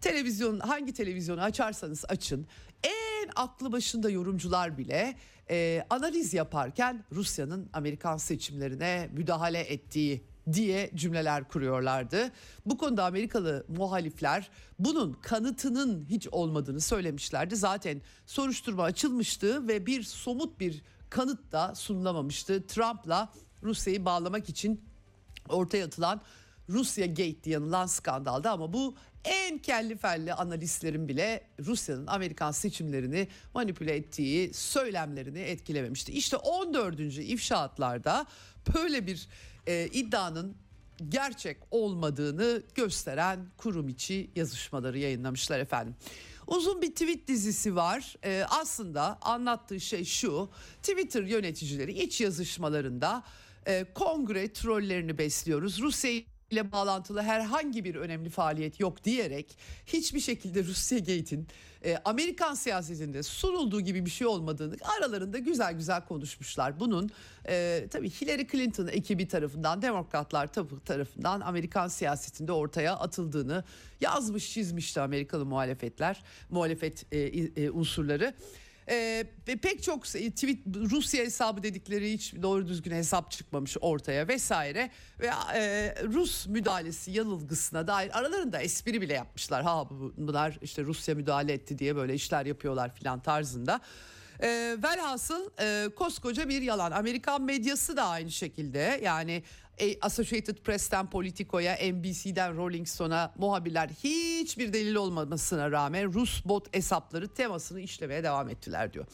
[0.00, 2.46] televizyon hangi televizyonu açarsanız açın
[2.82, 5.14] en aklı başında yorumcular bile
[5.50, 12.32] e, analiz yaparken Rusya'nın Amerikan seçimlerine müdahale ettiği diye cümleler kuruyorlardı.
[12.66, 17.56] Bu konuda Amerikalı muhalifler bunun kanıtının hiç olmadığını söylemişlerdi.
[17.56, 22.66] Zaten soruşturma açılmıştı ve bir somut bir kanıt da sunulamamıştı.
[22.66, 24.84] Trump'la Rusya'yı bağlamak için
[25.48, 26.20] ortaya atılan
[26.68, 33.28] Rusya Gate diye anılan skandalda ama bu en kelli felli analistlerin bile Rusya'nın Amerikan seçimlerini
[33.54, 36.12] manipüle ettiği söylemlerini etkilememişti.
[36.12, 37.00] İşte 14.
[37.18, 38.26] ifşaatlarda
[38.74, 39.28] böyle bir
[39.70, 40.56] e, iddianın
[41.08, 45.94] gerçek olmadığını gösteren kurum içi yazışmaları yayınlamışlar efendim.
[46.46, 48.16] Uzun bir tweet dizisi var.
[48.24, 50.50] Ee, aslında anlattığı şey şu.
[50.82, 53.22] Twitter yöneticileri iç yazışmalarında
[53.66, 55.80] e, kongre trollerini besliyoruz.
[55.80, 61.48] Rusya ile bağlantılı herhangi bir önemli faaliyet yok diyerek hiçbir şekilde Rusya Gate'in
[61.84, 66.80] e, Amerikan siyasetinde sunulduğu gibi bir şey olmadığını aralarında güzel güzel konuşmuşlar.
[66.80, 67.10] Bunun
[67.48, 70.50] e, tabii Hillary Clinton ekibi tarafından, demokratlar
[70.84, 73.64] tarafından Amerikan siyasetinde ortaya atıldığını
[74.00, 78.34] yazmış çizmişti Amerikalı muhalefetler, muhalefet e, e, unsurları.
[78.90, 80.58] Ee, ve pek çok tweet
[80.90, 87.86] Rusya hesabı dedikleri hiç doğru düzgün hesap çıkmamış ortaya vesaire ve e, Rus müdahalesi yanılgısına
[87.86, 89.62] dair aralarında espri bile yapmışlar.
[89.62, 93.80] Ha bunlar işte Rusya müdahale etti diye böyle işler yapıyorlar filan tarzında.
[94.42, 96.90] E, velhasıl e, koskoca bir yalan.
[96.90, 99.42] Amerikan medyası da aynı şekilde yani
[100.00, 107.80] Associated Press'ten Politico'ya, NBC'den Rolling Stone'a muhabirler hiçbir delil olmamasına rağmen Rus bot hesapları temasını
[107.80, 109.06] işlemeye devam ettiler diyor.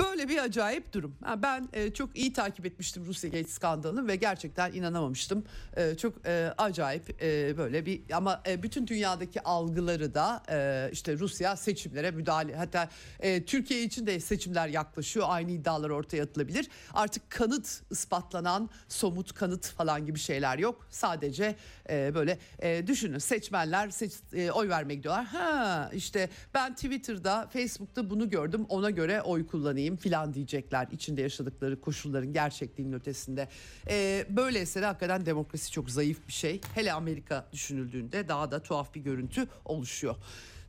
[0.00, 1.16] Böyle bir acayip durum.
[1.42, 5.44] Ben e, çok iyi takip etmiştim Rusya Gate skandalını ve gerçekten inanamamıştım.
[5.76, 7.20] E, çok e, acayip
[7.58, 10.42] böyle bir ama bütün dünyadaki algıları da
[10.92, 12.88] işte Rusya seçimlere müdahale hatta
[13.46, 15.26] Türkiye için de seçimler yaklaşıyor.
[15.28, 16.68] Aynı iddialar ortaya atılabilir.
[16.94, 20.86] Artık kanıt ispatlanan somut kanıt falan gibi şeyler yok.
[20.90, 21.56] Sadece
[21.88, 22.38] böyle
[22.86, 24.12] düşünün seçmenler seç,
[24.52, 25.24] oy vermeye gidiyorlar.
[25.24, 30.88] Ha işte ben Twitter'da Facebook'ta bunu gördüm ona göre oy kullanayım filan diyecekler.
[30.92, 33.48] içinde yaşadıkları koşulların gerçekliğinin ötesinde.
[33.88, 36.60] E, böyleyse de hakikaten demokrasi çok zayıf bir şey.
[36.74, 40.16] Hele Amerika düşünüldüğünde daha da tuhaf bir görüntü oluşuyor.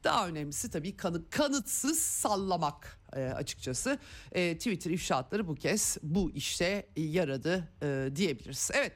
[0.03, 3.99] Daha önemlisi tabii kanı, kanıtsız sallamak e, açıkçası.
[4.31, 8.71] E, Twitter ifşaatları bu kez bu işte yaradı e, diyebiliriz.
[8.73, 8.91] Evet.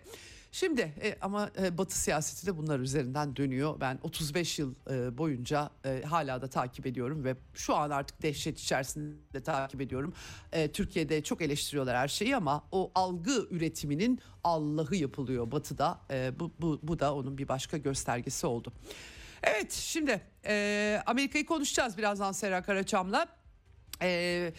[0.53, 3.79] Şimdi e, ama e, Batı siyaseti de bunlar üzerinden dönüyor.
[3.79, 8.59] Ben 35 yıl e, boyunca e, hala da takip ediyorum ve şu an artık dehşet
[8.59, 10.13] içerisinde takip ediyorum.
[10.51, 15.99] E, Türkiye'de çok eleştiriyorlar her şeyi ama o algı üretiminin Allah'ı yapılıyor Batı'da.
[16.11, 18.73] E, bu, bu, bu da onun bir başka göstergesi oldu.
[19.43, 23.27] Evet şimdi e, Amerika'yı konuşacağız birazdan Sera Karaçam'la.
[24.01, 24.53] E,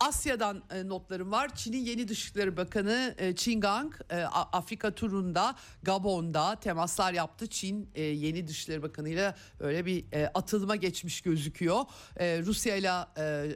[0.00, 1.54] Asya'dan e, notlarım var.
[1.54, 7.46] Çin'in yeni Dışişleri Bakanı e, Qin Gang e, Afrika turunda Gabon'da temaslar yaptı.
[7.46, 11.84] Çin e, yeni Dışişleri Bakanı'yla öyle bir e, atılıma geçmiş gözüküyor.
[12.16, 12.90] E, Rusya ile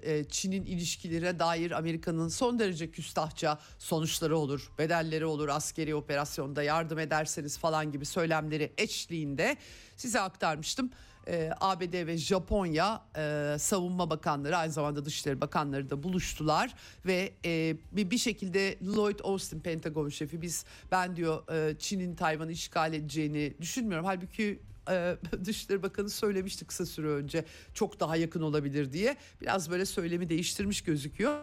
[0.03, 6.99] e, Çin'in ilişkilere dair Amerika'nın son derece küstahça sonuçları olur, bedelleri olur, askeri operasyonda yardım
[6.99, 9.57] ederseniz falan gibi söylemleri eşliğinde
[9.97, 10.91] size aktarmıştım
[11.29, 16.75] e, ABD ve Japonya e, savunma bakanları aynı zamanda dışişleri bakanları da buluştular
[17.07, 22.53] ve e, bir, bir şekilde Lloyd Austin Pentagon şefi biz ben diyor e, Çin'in Tayvan'ı
[22.53, 24.07] işgal edeceğini düşünmüyorum.
[24.07, 29.17] Halbuki e, Dışişleri Bakanı söylemişti kısa süre önce çok daha yakın olabilir diye.
[29.41, 31.41] Biraz böyle söylemi değiştirmiş gözüküyor.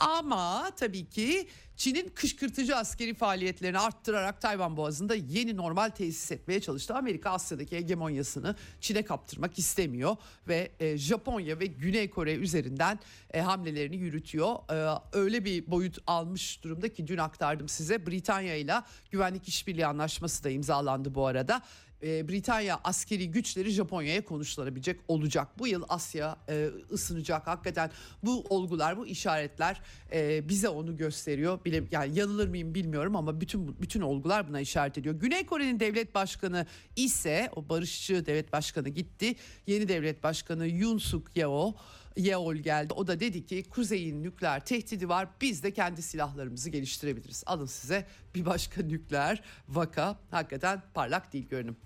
[0.00, 6.94] Ama tabii ki Çin'in kışkırtıcı askeri faaliyetlerini arttırarak Tayvan Boğazı'nda yeni normal tesis etmeye çalıştı.
[6.94, 10.16] Amerika Asya'daki hegemonyasını Çin'e kaptırmak istemiyor
[10.48, 12.98] ve e, Japonya ve Güney Kore üzerinden
[13.34, 14.54] e, hamlelerini yürütüyor.
[14.72, 18.74] E, öyle bir boyut almış durumda ki dün aktardım size Britanya ile
[19.10, 21.62] güvenlik işbirliği anlaşması da imzalandı bu arada.
[22.02, 25.48] E, Britanya askeri güçleri Japonya'ya konuşlanabilecek olacak.
[25.58, 27.46] Bu yıl Asya e, ısınacak.
[27.46, 27.90] Hakikaten
[28.22, 29.80] bu olgular, bu işaretler
[30.12, 31.64] e, bize onu gösteriyor.
[31.64, 35.14] Bile, yani yanılır mıyım bilmiyorum ama bütün bütün olgular buna işaret ediyor.
[35.14, 39.34] Güney Kore'nin devlet başkanı ise o barışçı devlet başkanı gitti.
[39.66, 41.72] Yeni devlet başkanı Yoon Suk Yeol
[42.16, 42.94] Yeol geldi.
[42.94, 45.28] O da dedi ki kuzeyin nükleer tehdidi var.
[45.40, 47.42] Biz de kendi silahlarımızı geliştirebiliriz.
[47.46, 50.18] Alın size bir başka nükleer vaka.
[50.30, 51.76] Hakikaten parlak değil görünüm.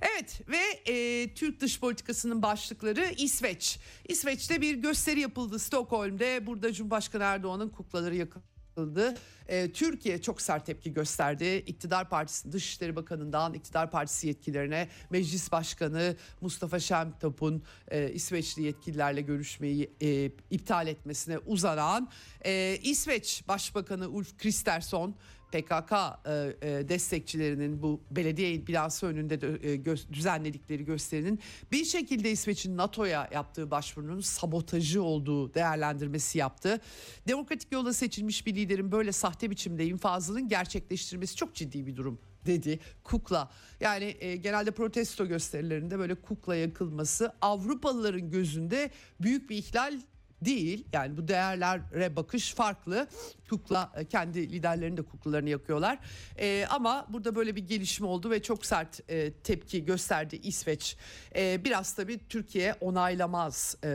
[0.00, 3.78] Evet ve e, Türk dış politikasının başlıkları İsveç.
[4.08, 6.46] İsveç'te bir gösteri yapıldı Stockholm'de.
[6.46, 9.14] Burada Cumhurbaşkanı Erdoğan'ın kuklaları yakıldı yapıldı.
[9.48, 11.62] Ee, Türkiye çok sert tepki gösterdi.
[11.66, 19.90] İktidar Partisi Dışişleri Bakanı'ndan iktidar partisi yetkililerine Meclis Başkanı Mustafa Şentop'un e, İsveçli yetkililerle görüşmeyi
[20.02, 22.08] e, iptal etmesine uzanan
[22.44, 25.14] e, İsveç Başbakanı Ulf Kristersson
[25.52, 31.40] PKK e, e, destekçilerinin bu belediye binası önünde de, e, düzenledikleri gösterinin
[31.72, 36.80] bir şekilde İsveç'in NATO'ya yaptığı başvurunun sabotajı olduğu değerlendirmesi yaptı.
[37.28, 42.78] Demokratik yolla seçilmiş bir liderin böyle sahte biçimde infazının gerçekleştirmesi çok ciddi bir durum dedi
[43.04, 43.50] kukla.
[43.80, 50.00] Yani e, genelde protesto gösterilerinde böyle kukla yakılması Avrupalıların gözünde büyük bir ihlal
[50.42, 50.84] değil.
[50.92, 53.08] Yani bu değerlere bakış farklı.
[53.50, 55.98] Kukla e, kendi liderlerinin de kuklalarını yakıyorlar.
[56.38, 60.96] E, ama burada böyle bir gelişme oldu ve çok sert e, tepki gösterdi İsveç.
[61.36, 63.88] E, biraz tabii Türkiye onaylamaz e,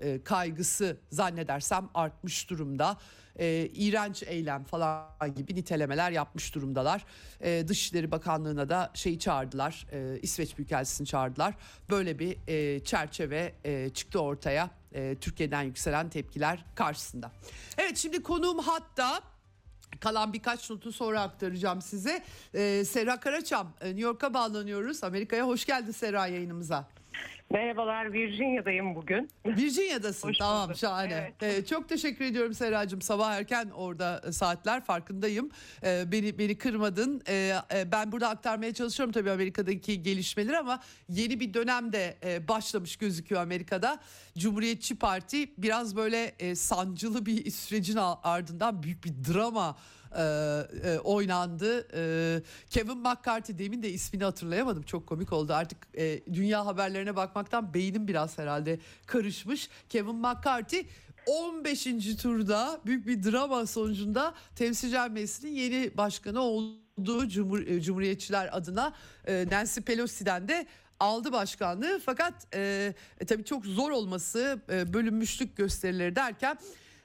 [0.00, 2.96] e, kaygısı zannedersem artmış durumda
[3.38, 7.04] e, iğrenç eylem falan gibi nitelemeler yapmış durumdalar.
[7.40, 11.54] E, Dışişleri Bakanlığı'na da şeyi çağırdılar, e, İsveç Büyükelçisi'ni çağırdılar.
[11.90, 17.32] Böyle bir e, çerçeve e, çıktı ortaya e, Türkiye'den yükselen tepkiler karşısında.
[17.78, 19.20] Evet şimdi konuğum hatta
[20.00, 22.24] kalan birkaç notu sonra aktaracağım size.
[22.54, 25.04] E, Serra Karaçam, e, New York'a bağlanıyoruz.
[25.04, 26.88] Amerika'ya hoş geldin Serra yayınımıza.
[27.50, 29.30] Merhabalar, Virginia'dayım bugün.
[29.46, 30.78] Virginia'dasın Hoş tamam bulduk.
[30.78, 31.34] şahane.
[31.40, 31.58] Evet.
[31.58, 35.50] Ee, çok teşekkür ediyorum Seracığım sabah erken orada e, saatler farkındayım.
[35.84, 37.22] Ee, beni beni kırmadın.
[37.28, 42.96] Ee, e, ben burada aktarmaya çalışıyorum tabii Amerika'daki gelişmeleri ama yeni bir dönemde e, başlamış
[42.96, 44.00] gözüküyor Amerika'da.
[44.38, 49.76] Cumhuriyetçi Parti biraz böyle e, sancılı bir sürecin ardından büyük bir drama
[50.16, 50.22] e,
[50.84, 51.88] e, oynandı.
[51.94, 54.82] E, Kevin McCarthy demin de ismini hatırlayamadım.
[54.82, 55.52] Çok komik oldu.
[55.52, 59.68] Artık e, dünya haberlerine bakmaktan beynim biraz herhalde karışmış.
[59.88, 60.82] Kevin McCarthy
[61.26, 61.84] 15.
[62.22, 68.92] turda büyük bir drama sonucunda Temsilciler Meclisi'nin yeni başkanı olduğu Cumhur, e, Cumhuriyetçiler adına
[69.26, 70.66] e, Nancy Pelosi'den de
[71.00, 72.00] aldı başkanlığı.
[72.04, 76.58] Fakat e, e, tabii çok zor olması, e, bölünmüşlük gösterileri derken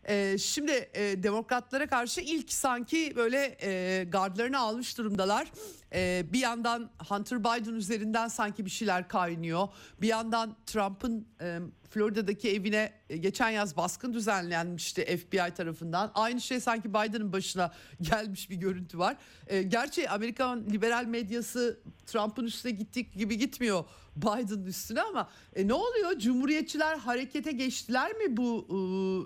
[0.07, 5.51] e, şimdi e, demokratlara karşı ilk sanki böyle e, gardlarını almış durumdalar.
[5.95, 9.67] E, bir yandan Hunter Biden üzerinden sanki bir şeyler kaynıyor.
[10.01, 16.12] Bir yandan Trump'ın e, Florida'daki evine e, geçen yaz baskın düzenlenmişti FBI tarafından.
[16.15, 19.17] Aynı şey sanki Biden'ın başına gelmiş bir görüntü var.
[19.47, 25.73] E, gerçi Amerikan liberal medyası Trump'ın üstüne gittik gibi gitmiyor Biden'ın üstüne ama e, ne
[25.73, 26.19] oluyor?
[26.19, 28.67] Cumhuriyetçiler harekete geçtiler mi bu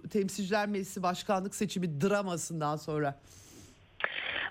[0.06, 3.20] e, temsilciler meclisi başkanlık seçimi dramasından sonra?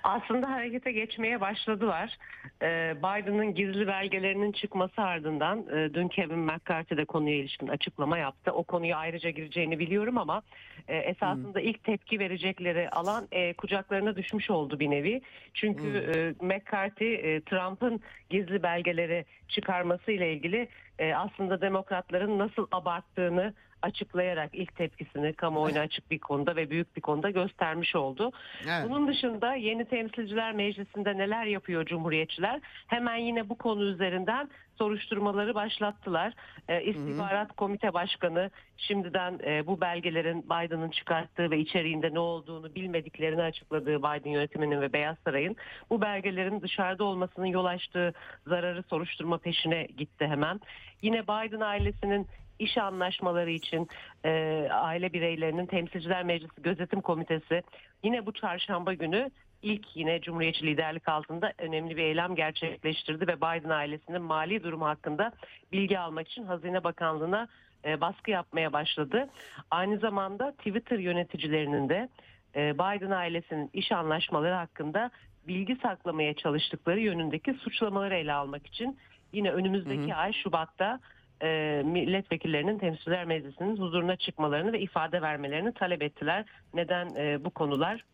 [0.02, 2.18] Aslında harekete geçmeye başladılar.
[2.62, 8.52] Ee, Biden'ın gizli belgelerinin çıkması ardından e, dün Kevin McCarthy de konuya ilişkin açıklama yaptı.
[8.52, 10.42] O konuya ayrıca gireceğini biliyorum ama
[10.88, 15.20] e, esasında ilk tepki verecekleri alan e, kucaklarına düşmüş oldu bir nevi.
[15.54, 23.54] Çünkü e, McCarthy e, Trump'ın gizli belgeleri çıkarması ile ilgili e, aslında demokratların nasıl abarttığını
[23.82, 28.32] açıklayarak ilk tepkisini kamuoyuna açık bir konuda ve büyük bir konuda göstermiş oldu.
[28.64, 28.84] Evet.
[28.88, 32.60] Bunun dışında yeni temsilciler meclisinde neler yapıyor cumhuriyetçiler?
[32.86, 36.32] Hemen yine bu konu üzerinden soruşturmaları başlattılar.
[36.68, 43.42] Ee, İstihbarat Komite Başkanı şimdiden e, bu belgelerin Biden'ın çıkarttığı ve içeriğinde ne olduğunu bilmediklerini
[43.42, 45.56] açıkladığı Biden yönetiminin ve Beyaz Saray'ın
[45.90, 48.12] bu belgelerin dışarıda olmasının yol açtığı
[48.46, 50.60] zararı soruşturma peşine gitti hemen.
[51.02, 52.26] Yine Biden ailesinin
[52.58, 53.88] iş anlaşmaları için
[54.24, 54.30] e,
[54.72, 57.62] aile bireylerinin temsilciler meclisi gözetim komitesi
[58.02, 59.30] yine bu çarşamba günü
[59.62, 65.32] ilk yine Cumhuriyetçi liderlik altında önemli bir eylem gerçekleştirdi ve Biden ailesinin mali durumu hakkında
[65.72, 67.48] bilgi almak için Hazine Bakanlığı'na
[67.84, 69.28] e, baskı yapmaya başladı.
[69.70, 72.08] Aynı zamanda Twitter yöneticilerinin de
[72.56, 75.10] e, Biden ailesinin iş anlaşmaları hakkında
[75.48, 78.98] bilgi saklamaya çalıştıkları yönündeki suçlamaları ele almak için
[79.32, 81.00] yine önümüzdeki ay Şubat'ta
[81.42, 86.44] e, milletvekillerinin temsilciler meclisinin huzuruna çıkmalarını ve ifade vermelerini talep ettiler.
[86.74, 88.04] Neden e, bu konular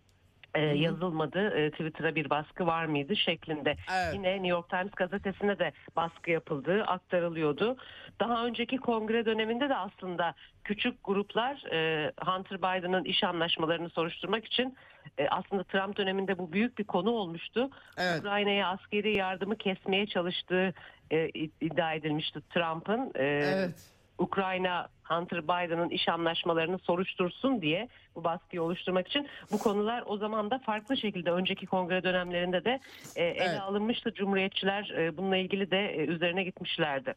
[0.55, 3.77] e, yazılmadı, e, Twitter'a bir baskı var mıydı şeklinde.
[3.95, 4.15] Evet.
[4.15, 7.77] Yine New York Times gazetesine de baskı yapıldığı aktarılıyordu.
[8.21, 10.35] Daha önceki kongre döneminde de aslında
[10.65, 14.77] küçük gruplar e, Hunter Biden'ın iş anlaşmalarını soruşturmak için
[15.19, 17.71] e, aslında Trump döneminde bu büyük bir konu olmuştu.
[17.99, 18.21] Evet.
[18.21, 20.75] Ukrayna'ya askeri yardımı kesmeye çalıştığı
[21.11, 21.29] e,
[21.61, 23.13] iddia edilmişti Trump'ın.
[23.15, 23.75] E, Evet.
[24.19, 30.51] Ukrayna Hunter Biden'ın iş anlaşmalarını soruştursun diye bu baskıyı oluşturmak için bu konular o zaman
[30.51, 32.81] da farklı şekilde önceki kongre dönemlerinde de
[33.17, 33.61] e, ele Evet.
[33.61, 34.15] alınmıştı.
[34.15, 37.15] Cumhuriyetçiler e, bununla ilgili de e, üzerine gitmişlerdi.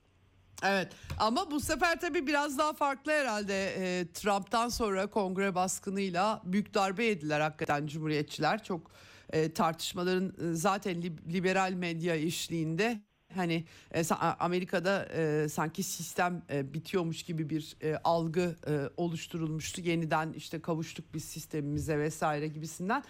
[0.63, 6.73] Evet ama bu sefer tabii biraz daha farklı herhalde Ee, Trump'tan sonra kongre baskınıyla büyük
[6.73, 8.63] darbe yediler hakikaten Cumhuriyetçiler.
[8.63, 8.91] Çok
[9.33, 13.01] e, tartışmaların e, zaten li- liberal medya işliğinde
[13.37, 14.03] hani e,
[14.39, 18.55] Amerika'da e, sanki sistem e, bitiyormuş gibi bir algı
[18.97, 19.81] oluşturulmuştu.
[19.81, 23.03] Yeniden işte kavuştuk biz sistemimize vesaire gibisinden.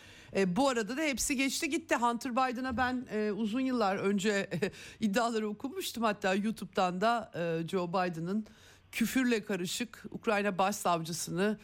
[0.48, 1.96] Bu arada da hepsi geçti gitti.
[1.96, 4.50] Hunter Biden'a ben uzun yıllar önce
[5.00, 6.04] iddiaları okumuştum.
[6.04, 7.32] Hatta YouTube'dan da
[7.68, 8.46] Joe Biden'ın
[8.92, 11.58] küfürle karışık Ukrayna başsavcısını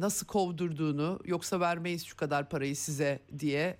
[0.00, 3.78] nasıl kovdurduğunu yoksa vermeyiz şu kadar parayı size diye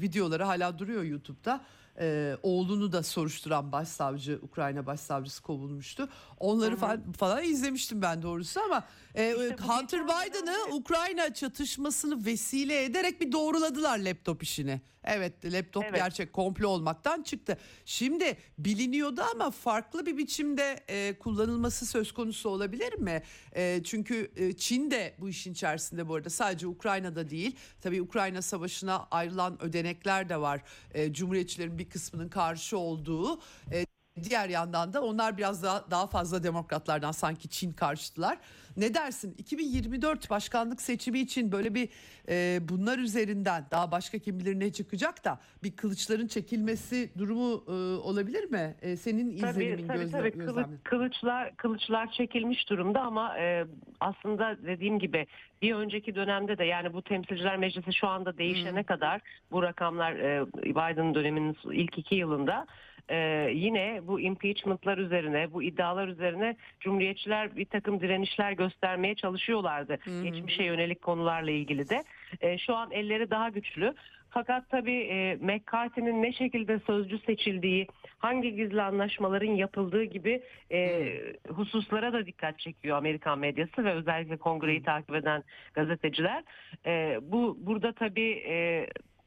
[0.00, 1.64] videoları hala duruyor YouTube'da.
[2.00, 6.08] E, oğlunu da soruşturan başsavcı Ukrayna başsavcısı kovulmuştu.
[6.40, 12.84] Onları falan, falan izlemiştim ben doğrusu ama e, İşte bu Hunter Biden'ı Ukrayna çatışmasını vesile
[12.84, 14.80] ederek bir doğruladılar laptop işini.
[15.06, 15.94] Evet laptop Evet.
[15.94, 17.58] gerçek komplo olmaktan çıktı.
[17.84, 23.22] Şimdi biliniyordu ama farklı bir biçimde e, kullanılması söz konusu olabilir mi?
[23.56, 27.56] E, çünkü e, Çin de bu işin içerisinde bu arada sadece Ukrayna'da değil.
[27.80, 30.62] Tabii Ukrayna Savaşı'na ayrılan ödenekler de var.
[30.94, 33.40] E, Cumhuriyetçilerin bir kısmının karşı olduğu.
[33.72, 33.86] E,
[34.22, 38.38] Diğer yandan da onlar biraz daha, daha fazla demokratlardan sanki Çin karşıtılar.
[38.76, 41.88] Ne dersin 2024 başkanlık seçimi için böyle bir
[42.28, 47.72] e, bunlar üzerinden daha başka kim bilir ne çıkacak da bir kılıçların çekilmesi durumu e,
[48.00, 48.74] olabilir mi?
[48.82, 50.30] E, senin izlenimin Tabii tabii, gözle, tabii.
[50.30, 50.78] Kılı- gözlemlemin.
[50.84, 53.64] kılıçlar kılıçlar çekilmiş durumda ama e,
[54.00, 55.26] aslında dediğim gibi
[55.62, 60.46] bir önceki dönemde de yani bu temsilciler meclisi şu anda değişene kadar bu rakamlar e,
[60.64, 62.66] Biden döneminin ilk iki yılında
[63.08, 69.98] e, yine bu impeachment'lar üzerine bu iddialar üzerine cumhuriyetçiler bir takım direnişler göstermeye çalışıyorlardı.
[70.22, 72.04] Geçmişe yönelik konularla ilgili de.
[72.40, 73.94] E, şu an elleri daha güçlü.
[74.30, 77.86] Fakat tabii e, McCarthy'nin ne şekilde sözcü seçildiği,
[78.18, 80.42] hangi gizli anlaşmaların yapıldığı gibi
[80.72, 81.08] e,
[81.48, 85.42] hususlara da dikkat çekiyor Amerikan medyası ve özellikle kongreyi takip eden
[85.74, 86.44] gazeteciler.
[86.86, 88.86] E, bu burada tabii e,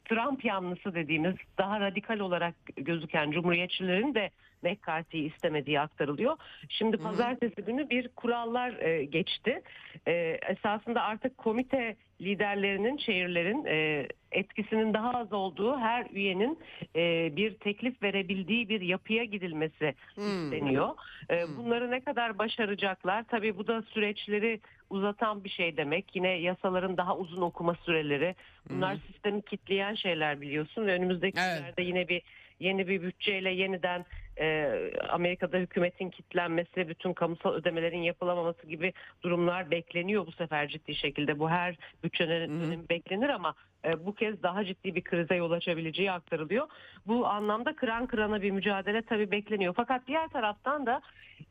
[0.09, 4.29] Trump yanlısı dediğimiz daha radikal olarak gözüken cumhuriyetçilerin de
[4.63, 6.37] McCarthy'yi istemediği aktarılıyor.
[6.69, 9.61] Şimdi pazartesi günü bir kurallar e, geçti.
[10.07, 16.59] E, esasında artık komite liderlerinin, şehirlerin e, etkisinin daha az olduğu her üyenin
[16.95, 20.45] e, bir teklif verebildiği bir yapıya gidilmesi Hmm.
[20.45, 20.89] isteniyor.
[21.29, 21.57] E, Hmm.
[21.57, 23.23] bunları ne kadar başaracaklar?
[23.23, 24.59] Tabii bu da süreçleri
[24.89, 26.15] uzatan bir şey demek.
[26.15, 28.35] Yine yasaların daha uzun okuma süreleri.
[28.69, 31.57] Bunlar sistemi kitleyen şeyler biliyorsun ve önümüzdeki Evet.
[31.57, 32.21] günlerde yine bir
[32.59, 34.05] yeni bir bütçeyle yeniden
[34.39, 41.39] e, Amerika'da hükümetin kitlenmesi, bütün kamusal ödemelerin yapılamaması gibi durumlar bekleniyor bu sefer ciddi şekilde.
[41.39, 43.53] Bu her bütçenin dönemi beklenir ama
[43.85, 46.67] e, bu kez daha ciddi bir krize yol açabileceği aktarılıyor.
[47.07, 49.73] Bu anlamda kıran kırana bir mücadele tabii bekleniyor.
[49.77, 51.01] Fakat diğer taraftan da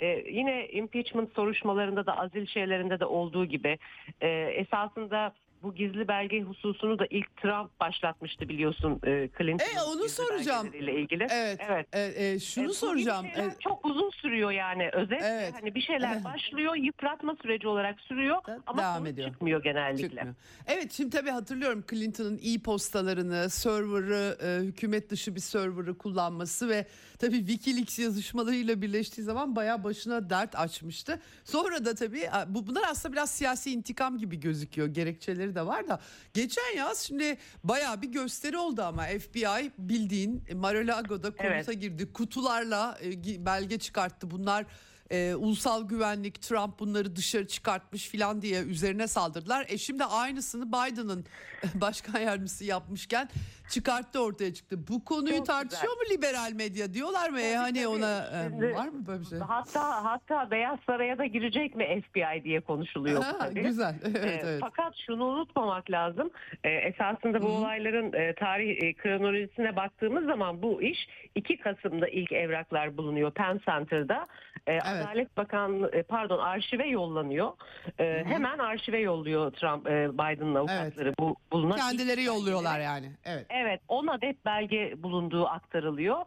[0.01, 3.78] e, yine impeachment soruşturmalarında da azil şeylerinde de olduğu gibi
[4.20, 5.32] e, esasında
[5.62, 9.64] bu gizli belge hususunu da ilk Trump başlatmıştı biliyorsun e, Clinton.
[9.64, 10.74] E, onu soracağım.
[10.74, 11.26] ile ilgili.
[11.30, 11.61] Evet.
[11.68, 11.86] Evet.
[11.92, 13.26] E, e, şunu E, soracağım.
[13.26, 15.22] E, çok uzun sürüyor yani özet.
[15.22, 15.54] Evet.
[15.61, 18.36] Hani bir şeyler başlıyor, yıpratma süreci olarak sürüyor
[18.66, 19.28] ama devam ediyor.
[19.28, 20.09] çıkmıyor genellikle.
[20.09, 20.34] Çıkmıyor.
[20.66, 26.86] Evet şimdi tabii hatırlıyorum Clinton'ın e-postalarını, server'ı, e, hükümet dışı bir server'ı kullanması ve
[27.18, 31.20] tabii Wikileaks yazışmalarıyla birleştiği zaman bayağı başına dert açmıştı.
[31.44, 34.88] Sonra da tabii bu bunlar aslında biraz siyasi intikam gibi gözüküyor.
[34.88, 36.01] Gerekçeleri de var da
[36.34, 41.80] geçen yaz şimdi bayağı bir gösteri oldu ama FBI bildiğin Mar-a-Lago'da konuta Evet.
[41.80, 42.12] girdi.
[42.12, 44.30] Kutularla e, belge çıkarttı.
[44.30, 44.66] Bunlar
[45.11, 49.66] e, ulusal güvenlik Trump bunları dışarı çıkartmış filan diye üzerine saldırdılar.
[49.68, 51.24] E şimdi aynısını Biden'ın
[51.74, 53.28] başkan yardımcısı yapmışken
[53.70, 54.88] çıkarttı ortaya çıktı.
[54.88, 57.40] Bu konuyu Çok tartışıyor mu liberal medya diyorlar mı?
[57.40, 57.88] E, hani tabii.
[57.88, 59.38] ona e, Şimdi- var mı böyle bir şey?
[59.38, 63.22] Hatta hatta Beyaz Saray'a da girecek mi FBI diye konuşuluyor.
[63.22, 63.62] Ha, tabii.
[63.62, 63.94] güzel.
[64.09, 64.61] Evet, Ee, evet.
[64.61, 66.30] Fakat şunu unutmamak lazım.
[66.64, 67.52] Ee, esasında bu hı.
[67.52, 70.98] olayların e, tarih e, kronolojisine baktığımız zaman bu iş
[71.34, 74.26] 2 Kasım'da ilk evraklar bulunuyor Penn Center'da.
[74.69, 77.53] Ee, Adalet Bakanlığı e, pardon arşive yollanıyor.
[78.01, 83.12] Ee, hemen arşive yolluyor Trump e, Biden'ın avukatları bu bulunan Kendileri yolluyorlar yani.
[83.25, 83.47] Evet.
[83.51, 86.19] Evet 10 adet belge bulunduğu aktarılıyor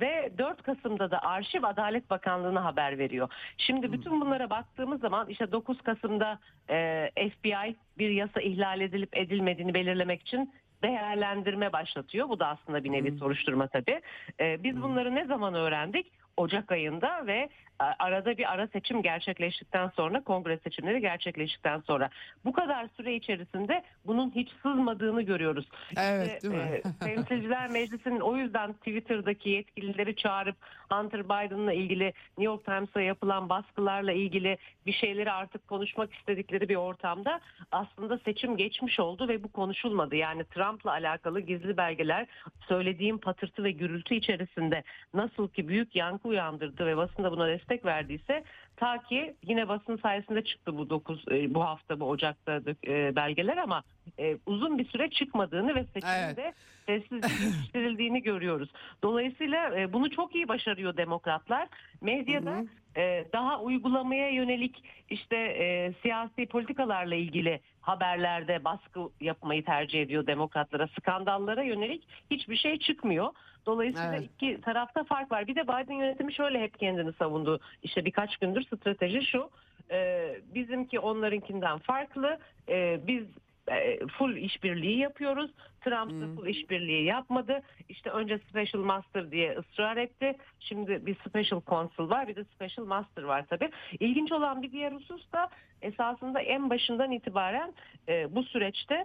[0.00, 3.28] ve 4 Kasım'da da Arşiv Adalet Bakanlığı'na haber veriyor.
[3.58, 6.38] Şimdi bütün bunlara baktığımız zaman işte 9 Kasım'da
[6.70, 12.28] e, FBI bir yasa ihlal edilip edilmediğini belirlemek için değerlendirme başlatıyor.
[12.28, 14.00] Bu da aslında bir nevi soruşturma tabii.
[14.40, 16.12] Ee, biz bunları ne zaman öğrendik?
[16.36, 17.48] Ocak ayında ve
[17.78, 22.10] arada bir ara seçim gerçekleştikten sonra kongre seçimleri gerçekleştikten sonra
[22.44, 25.68] bu kadar süre içerisinde bunun hiç sızmadığını görüyoruz.
[25.96, 26.70] Evet, İşte, değil mi?
[26.70, 30.56] e, Temsilciler Meclisi'nin o yüzden Twitter'daki yetkilileri çağırıp
[30.90, 36.76] Hunter Biden'la ilgili New York Times'a yapılan baskılarla ilgili bir şeyleri artık konuşmak istedikleri bir
[36.76, 37.40] ortamda
[37.72, 40.16] aslında seçim geçmiş oldu ve bu konuşulmadı.
[40.16, 42.26] Yani Trump'la alakalı gizli belgeler
[42.68, 44.82] söylediğim patırtı ve gürültü içerisinde
[45.14, 48.44] nasıl ki büyük yankı uyandırdı ve basında buna destek verdiyse
[48.76, 53.82] ta ki yine basın sayesinde çıktı bu 9 bu hafta bu Ocak'ta e, belgeler ama
[54.18, 56.54] e, uzun bir süre çıkmadığını ve seçimde
[56.86, 58.68] sessizlik yetiştirildiğini görüyoruz.
[59.02, 61.68] Dolayısıyla e, bunu çok iyi başarıyor demokratlar.
[62.00, 62.64] Medyada
[62.96, 70.88] e, daha uygulamaya yönelik işte e, siyasi politikalarla ilgili haberlerde baskı yapmayı tercih ediyor demokratlara.
[70.88, 73.32] Skandallara yönelik hiçbir şey çıkmıyor.
[73.66, 74.30] Dolayısıyla Evet.
[74.34, 75.46] iki tarafta fark var.
[75.46, 77.60] Bir de Biden yönetimi şöyle hep kendini savundu.
[77.82, 79.50] İşte birkaç gündür strateji şu.
[79.90, 82.38] e, bizimki onlarınkinden farklı.
[82.68, 83.24] E, biz
[83.68, 85.50] e, full işbirliği yapıyoruz.
[85.80, 87.62] Trump da full işbirliği yapmadı.
[87.88, 90.36] İşte önce Special Master diye ısrar etti.
[90.60, 93.70] Şimdi bir Special Consul var bir de Special Master var tabii.
[94.00, 95.48] İlginç olan bir diğer husus da
[95.82, 97.74] esasında en başından itibaren
[98.08, 99.04] e, bu süreçte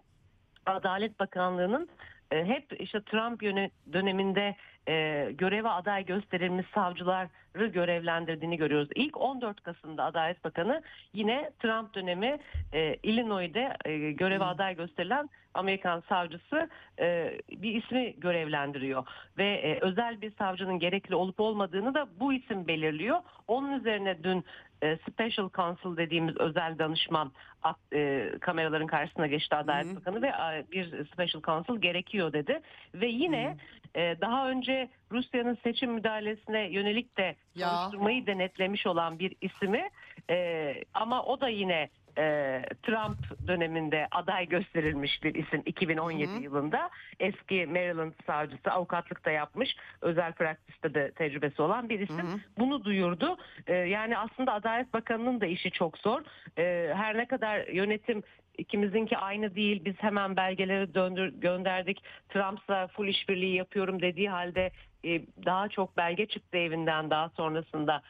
[0.65, 1.89] Adalet Bakanlığı'nın
[2.31, 4.55] hep işte Trump yöne, döneminde
[4.87, 8.89] e, göreve aday gösterilmiş savcıları görevlendirdiğini görüyoruz.
[8.95, 10.81] İlk 14 Kasım'da Adalet Bakanı
[11.13, 12.39] yine Trump dönemi
[12.73, 16.69] e, Illinois'de e, göreve aday gösterilen Amerikan savcısı
[16.99, 19.07] e, bir ismi görevlendiriyor
[19.37, 23.19] ve e, özel bir savcının gerekli olup olmadığını da bu isim belirliyor.
[23.47, 24.45] Onun üzerine dün
[24.81, 27.31] e, Special Counsel dediğimiz özel danışman
[27.63, 32.61] at- e, kameraların karşısına geçti Adalet Bakanı ve e, bir Special Counsel gerekiyor dedi.
[32.93, 33.57] Ve yine
[33.95, 37.67] e, daha önce Rusya'nın seçim müdahalesine yönelik de Ya.
[37.69, 39.89] soruşturmayı denetlemiş olan bir ismi
[40.29, 46.89] e, ama o da yine e, Trump döneminde aday gösterilmiş bir isim 2017 yılında.
[47.19, 49.75] Eski Maryland savcısı avukatlık da yapmış.
[50.01, 52.41] Özel praktiste de tecrübesi olan bir isim.
[52.57, 53.37] Bunu duyurdu.
[53.67, 56.21] E, yani aslında Adalet Bakanı'nın da işi çok zor.
[56.57, 58.23] E, her ne kadar yönetim
[58.57, 59.85] ikimizinki aynı değil.
[59.85, 62.03] Biz hemen belgeleri döndür, gönderdik.
[62.29, 64.71] Trump'la full işbirliği yapıyorum dediği halde
[65.05, 68.01] e, daha çok belge çıktı evinden daha sonrasında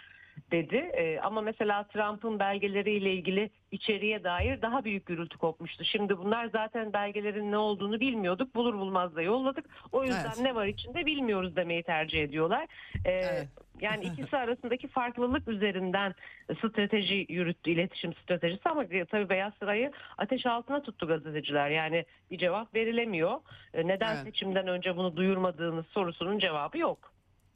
[0.52, 0.76] dedi.
[0.76, 5.84] E, ama mesela Trump'ın belgeleriyle ilgili içeriğe dair daha büyük gürültü kopmuştu.
[5.86, 8.56] Şimdi bunlar zaten belgelerin ne olduğunu bilmiyorduk.
[8.56, 9.66] Bulur bulmaz da yolladık.
[9.92, 10.40] O yüzden Evet.
[10.40, 12.68] ne var içinde bilmiyoruz demeyi tercih ediyorlar.
[13.06, 13.48] E, Evet.
[13.82, 16.16] Yani ikisi arasındaki farklılık üzerinden
[16.58, 21.70] strateji yürüttü, iletişim stratejisi ama tabii Beyaz Saray'ı ateş altına tuttu gazeteciler.
[21.70, 23.40] Yani bir cevap verilemiyor.
[23.74, 24.24] E, Neden Evet.
[24.24, 27.12] seçimden önce bunu duyurmadığınız sorusunun cevabı yok.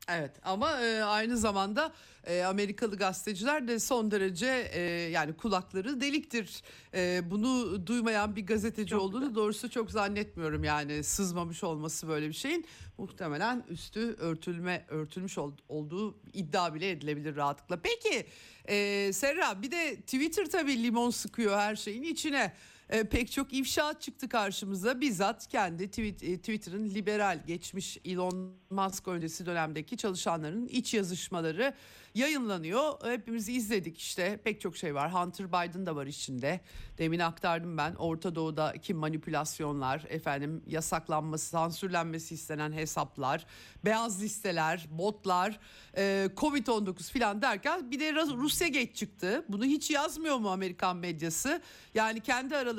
[0.08, 1.92] Evet ama e, aynı zamanda
[2.28, 4.82] e, Amerikalı gazeteciler de son derece e,
[5.12, 6.62] yani kulakları deliktir.
[6.94, 12.66] E, bunu duymayan bir gazeteci olduğunu doğrusu çok zannetmiyorum yani sızmamış olması böyle bir şeyin.
[12.98, 17.80] Muhtemelen üstü örtülme örtülmüş ol- olduğu iddia bile edilebilir rahatlıkla.
[17.82, 18.26] Peki
[18.66, 22.54] e, Serra bir de Twitter tabii limon sıkıyor her şeyin içine.
[22.90, 25.02] E, pek çok ifşaat çıktı karşımıza.
[25.02, 31.74] Bizzat kendi tweet- e, Twitter'ın liberal geçmiş Elon Musk öncesi dönemdeki çalışanların iç yazışmaları
[32.16, 32.94] yayınlanıyor.
[33.12, 35.14] Hepimiz izledik işte pek çok şey var.
[35.14, 36.60] Hunter Biden da var içinde.
[36.98, 43.46] Demin aktardım ben Orta Doğu'daki manipülasyonlar, efendim yasaklanması, sansürlenmesi istenen hesaplar,
[43.86, 45.60] beyaz listeler, botlar,
[45.98, 49.46] e, Covid-19 falan derken bir de Rus- Rusya geç çıktı.
[49.50, 51.62] Bunu hiç yazmıyor mu Amerikan medyası?
[51.94, 52.75] Yani kendi aralarında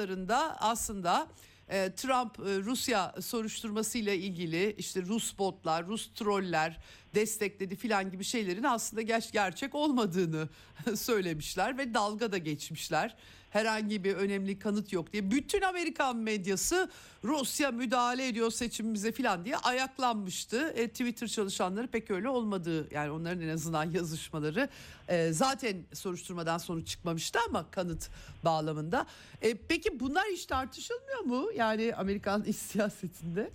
[0.61, 1.29] aslında
[1.69, 6.79] e, Trump e, Rusya soruşturmasıyla ilgili işte Rus botlar, Rus troller
[7.17, 10.49] destekledi filan gibi şeylerin aslında ger- gerçek olmadığını
[10.95, 13.17] söylemişler ve dalga da geçmişler.
[13.51, 15.31] Herhangi bir önemli kanıt yok diye.
[15.31, 16.91] Bütün Amerikan medyası
[17.25, 20.73] Rusya müdahale ediyor seçimimize filan diye ayaklanmıştı.
[20.77, 24.69] E, Twitter çalışanları pek öyle olmadığı yani onların en azından yazışmaları
[25.09, 28.09] e, zaten soruşturmadan sonuç çıkmamıştı ama kanıt
[28.45, 29.07] bağlamında.
[29.43, 31.47] E, peki bunlar hiç tartışılmıyor mu?
[31.57, 33.51] Yani Amerikan siyasetinde?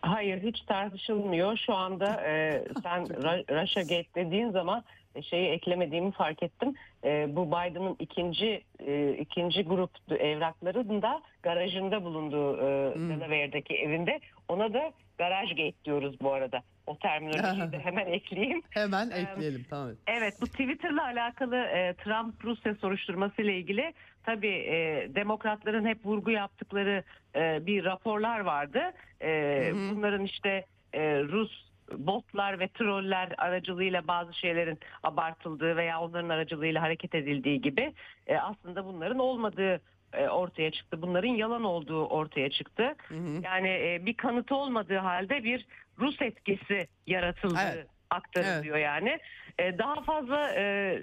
[0.00, 1.56] Hayır hiç tartışılmıyor.
[1.66, 4.84] Şu anda e, sen Ra- Russia Gate dediğin zaman
[5.14, 6.74] e, şeyi eklemediğimi fark ettim.
[7.04, 14.20] E, bu Biden'ın ikinci e, ikinci grup evrakların da garajında bulunduğu e, Delaware'deki evinde.
[14.48, 16.62] Ona da garaj gate diyoruz bu arada.
[16.86, 18.62] O terminolojiyi de hemen ekleyeyim.
[18.70, 19.90] Hemen ekleyelim tamam.
[20.06, 23.92] Evet bu Twitter'la alakalı e, Trump Rusya soruşturması ile ilgili
[24.28, 27.02] tabii e, demokratların hep vurgu yaptıkları
[27.36, 28.82] e, bir raporlar vardı.
[29.22, 36.82] E, Bunların işte e, Rus botlar ve troller aracılığıyla bazı şeylerin abartıldığı veya onların aracılığıyla
[36.82, 37.92] hareket edildiği gibi
[38.26, 39.80] e, aslında bunların olmadığı
[40.12, 41.02] e, ortaya çıktı.
[41.02, 42.96] Bunların yalan olduğu ortaya çıktı.
[43.44, 45.66] Yani e, bir kanıtı olmadığı halde bir
[45.98, 47.58] Rus etkisi yaratıldı.
[47.74, 47.86] Evet.
[48.10, 49.18] aktarılıyor yani.
[49.58, 51.02] E, daha fazla e,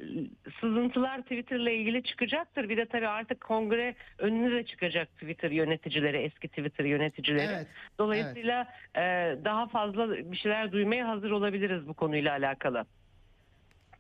[0.62, 2.70] sızıntılar Twitter'la ilgili çıkacaktır.
[2.70, 7.52] Bir de tabii artık kongre önüne de çıkacak Twitter yöneticileri, eski Twitter yöneticileri.
[7.56, 7.68] Evet.
[8.00, 9.02] Dolayısıyla e,
[9.46, 12.86] daha fazla bir şeyler duymaya hazır olabiliriz bu konuyla alakalı.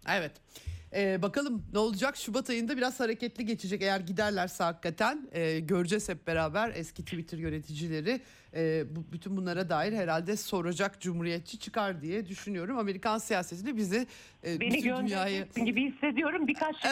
[0.09, 0.31] Evet.
[0.95, 2.17] Ee, bakalım ne olacak?
[2.17, 3.81] Şubat ayında biraz hareketli geçecek.
[3.81, 8.21] Eğer giderlerse hakikaten e, göreceğiz hep beraber eski Twitter yöneticileri.
[8.55, 12.77] E, bu, bütün bunlara dair herhalde soracak cumhuriyetçi çıkar diye düşünüyorum.
[12.77, 14.07] Amerikan siyasetini bizi
[14.47, 15.47] e, Beni bütün dünyayı...
[15.65, 16.47] gibi hissediyorum.
[16.47, 16.91] Birkaç şey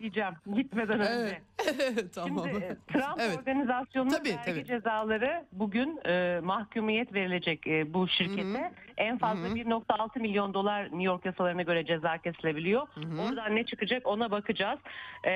[0.00, 1.42] diyeceğim gitmeden önce.
[1.74, 2.14] Evet.
[2.14, 2.48] tamam.
[2.48, 3.38] Şimdi e, Trump Evet.
[3.38, 4.64] organizasyonunun Tabii, vergi tabii.
[4.64, 8.72] cezaları bugün e, mahkumiyet verilecek e, bu şirkete.
[8.96, 12.88] En fazla 1.6 milyon dolar New York yasalarına göre ceza kesilebiliyor.
[13.20, 14.78] Oradan ne çıkacak ona bakacağız.
[15.26, 15.30] E,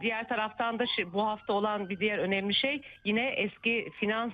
[0.00, 4.32] diğer taraftan da bu hafta olan bir diğer önemli şey yine eski finans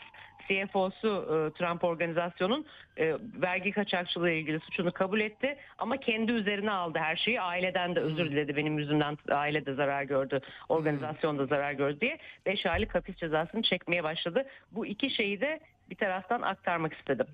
[0.48, 2.66] CFO'su e, Trump organizasyonun
[2.96, 7.40] e, vergi kaçakçılığı ilgili suçunu kabul etti ama kendi üzerine aldı her şeyi.
[7.40, 8.56] Aileden de özür diledi.
[8.56, 13.62] Benim yüzümden aile de zarar gördü, organizasyon da zarar gördü diye 5 aylık hapis cezasını
[13.62, 14.46] çekmeye başladı.
[14.72, 17.26] Bu iki şeyi de bir taraftan aktarmak istedim.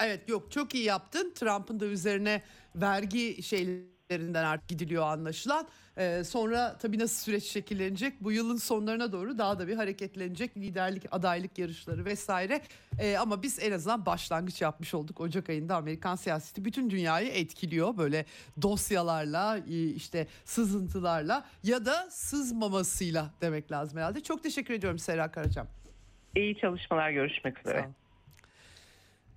[0.00, 1.32] Evet yok çok iyi yaptın.
[1.34, 2.42] Trump'ın da üzerine
[2.74, 3.42] vergi
[4.10, 5.68] şeylerinden artık gidiliyor anlaşılan.
[5.98, 8.14] Ee, sonra tabii nasıl süreç şekillenecek?
[8.20, 12.60] Bu yılın sonlarına doğru daha da bir hareketlenecek liderlik, adaylık yarışları vesaire.
[13.00, 15.20] Ee, ama biz en azından başlangıç yapmış olduk.
[15.20, 17.96] Ocak ayında Amerikan siyaseti bütün dünyayı etkiliyor.
[17.96, 18.24] Böyle
[18.62, 24.22] dosyalarla, e, işte sızıntılarla ya da sızmamasıyla demek lazım herhalde.
[24.22, 25.66] Çok teşekkür ediyorum Serra Karacam.
[26.36, 27.80] İyi çalışmalar görüşmek üzere.
[27.80, 27.92] Sağ ol.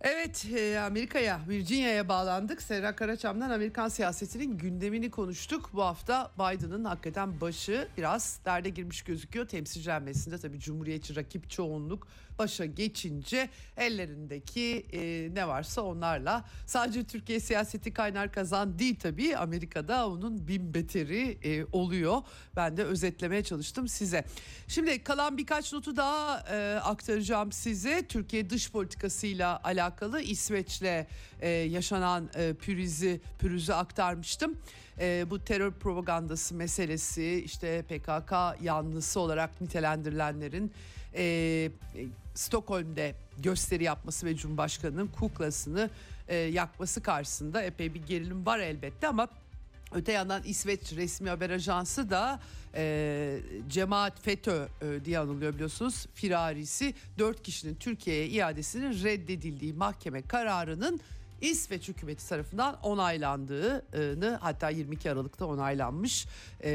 [0.04, 2.62] Evet e, Amerika'ya Virginia'ya bağlandık.
[2.62, 5.70] Serra Karaçam'dan Amerikan siyasetinin gündemini konuştuk.
[5.74, 9.48] Bu hafta Biden'ın hakikaten başı biraz derde girmiş gözüküyor.
[9.48, 12.08] Temsilciler Meclisi'nde tabii Cumhuriyetçi rakip çoğunluk
[12.42, 20.08] başa geçince ellerindeki e, ne varsa onlarla sadece Türkiye siyaseti kaynar kazan değil tabii Amerika'da
[20.08, 22.22] onun bin beteri e, oluyor.
[22.56, 24.26] Ben de özetlemeye çalıştım size.
[24.68, 28.08] Şimdi kalan birkaç notu daha e, aktaracağım size.
[28.08, 31.06] Türkiye dış politikasıyla alakalı İsveç'le
[31.42, 34.58] e, yaşanan e, pürüzü, pürüzü aktarmıştım.
[35.00, 40.72] E, bu terör propagandası meselesi işte PKK yanlısı olarak nitelendirilenlerin
[41.16, 41.72] e,
[42.36, 45.90] Stockholm'de gösteri yapması ve Cumhurbaşkanı'nın kuklasını
[46.28, 49.28] e, yakması karşısında epey bir gerilim var elbette ama
[49.94, 52.40] Öte yandan İsveç resmi haber ajansı da
[52.76, 56.08] e, cemaat FETÖ e, diye anılıyor biliyorsunuz.
[56.14, 61.00] Firarisi 4 kişinin Türkiye'ye iadesinin reddedildiği mahkeme kararının
[61.42, 66.28] İsveç hükümeti tarafından onaylandığını hatta 22 Aralık'ta onaylanmış
[66.64, 66.72] e,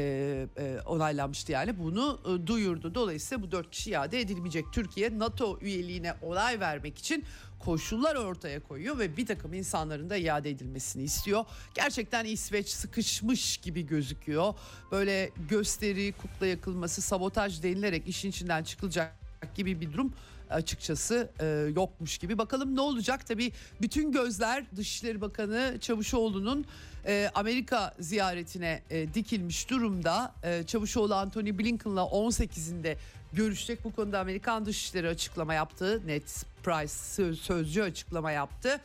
[0.57, 2.95] e, onaylanmıştı yani bunu e, duyurdu.
[2.95, 4.65] Dolayısıyla bu dört kişi iade edilmeyecek.
[4.73, 7.25] Türkiye NATO üyeliğine onay vermek için
[7.59, 11.45] koşullar ortaya koyuyor ve bir takım insanların da iade edilmesini istiyor.
[11.73, 14.53] Gerçekten İsveç sıkışmış gibi gözüküyor.
[14.91, 19.15] Böyle gösteri, kukla yakılması, sabotaj denilerek işin içinden çıkılacak
[19.55, 20.13] gibi bir durum
[20.49, 21.45] açıkçası e,
[21.75, 22.37] yokmuş gibi.
[22.37, 23.27] Bakalım ne olacak?
[23.27, 26.65] Tabii bütün gözler Dışişleri Bakanı Çavuşoğlu'nun
[27.05, 30.33] e, Amerika ziyaretine e, dikilmiş durumda.
[30.43, 32.95] E, Çavuşoğlu Anthony Blinken'la 18'inde
[33.33, 33.83] görüşecek.
[33.83, 36.01] Bu konuda Amerikan Dışişleri açıklama yaptı.
[36.05, 36.27] Ned
[36.63, 38.81] Price söz, sözcü açıklama yaptı.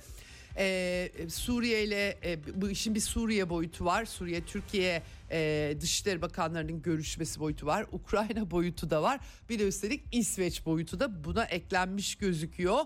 [0.57, 4.05] Ee, Suriye ile e, bu işin bir Suriye boyutu var.
[4.05, 5.03] Suriye Türkiye
[5.33, 7.87] e, Dışişleri Bakanlarının görüşmesi boyutu var.
[7.93, 9.21] Ukrayna boyutu da var.
[9.49, 12.79] Bir de üstelik İsveç boyutu da buna eklenmiş gözüküyor.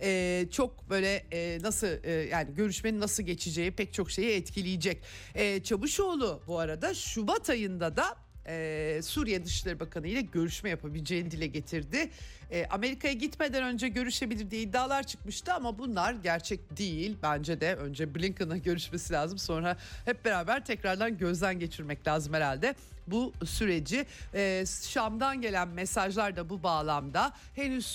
[0.00, 5.02] Ee, çok böyle e, nasıl e, yani görüşmenin nasıl geçeceği pek çok şeyi etkileyecek.
[5.34, 11.46] E, Çavuşoğlu bu arada Şubat ayında da e, Suriye Dışişleri Bakanı ile görüşme yapabileceğini dile
[11.46, 12.10] getirdi.
[12.50, 17.16] E, Amerika'ya gitmeden önce görüşebilir diye iddialar çıkmıştı ama bunlar gerçek değil.
[17.22, 22.74] Bence de önce Blinken'la görüşmesi lazım sonra hep beraber tekrardan gözden geçirmek lazım herhalde
[23.06, 24.06] bu süreci.
[24.34, 27.86] E, Şam'dan gelen mesajlar da bu bağlamda henüz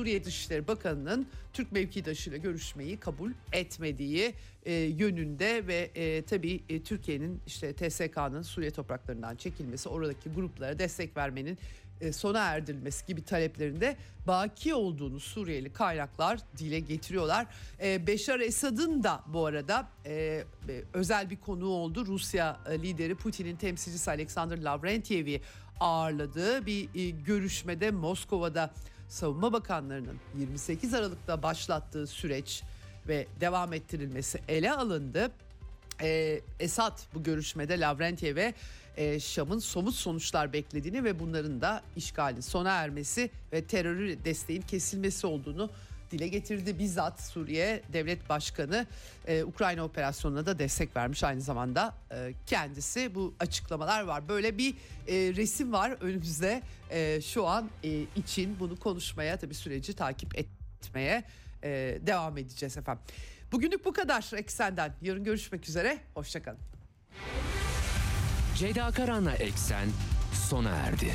[0.00, 4.34] Suriye Dışişleri Bakanı'nın Türk mevkidaşıyla görüşmeyi kabul etmediği
[4.64, 11.16] e, yönünde ve e, tabii e, Türkiye'nin işte TSK'nın Suriye topraklarından çekilmesi, oradaki gruplara destek
[11.16, 11.58] vermenin
[12.00, 13.96] e, sona erdirilmesi gibi taleplerinde
[14.26, 17.46] baki olduğunu Suriyeli kaynaklar dile getiriyorlar.
[17.82, 20.44] E, Beşar Esad'ın da bu arada e, e,
[20.92, 22.06] özel bir konuğu oldu.
[22.06, 25.40] Rusya e, lideri Putin'in temsilcisi Alexander Lavrentyev'i
[25.80, 28.70] ağırladığı bir e, görüşmede Moskova'da
[29.10, 32.62] Savunma Bakanlarının 28 Aralık'ta başlattığı süreç
[33.08, 35.30] ve devam ettirilmesi ele alındı.
[36.02, 38.54] Ee, Esad bu görüşmede Lavrentyev'e
[38.96, 45.26] e, Şam'ın somut sonuçlar beklediğini ve bunların da işgalin sona ermesi ve terörü desteğin kesilmesi
[45.26, 45.70] olduğunu
[46.10, 46.78] dile getirdi.
[46.78, 48.86] Bizzat Suriye Devlet Başkanı
[49.26, 54.28] e, Ukrayna operasyonuna da destek vermiş aynı zamanda e, kendisi bu açıklamalar var.
[54.28, 54.74] Böyle bir
[55.08, 61.24] e, resim var önümüzde e, şu an e, için bunu konuşmaya tabii süreci takip etmeye
[61.64, 63.02] e, devam edeceğiz efendim.
[63.52, 64.92] Bugünlük bu kadar Eksen'den.
[65.02, 65.98] Yarın görüşmek üzere.
[66.14, 66.58] Hoşçakalın.
[68.56, 69.88] Ceyda Karan'la Eksen
[70.48, 71.14] sona erdi.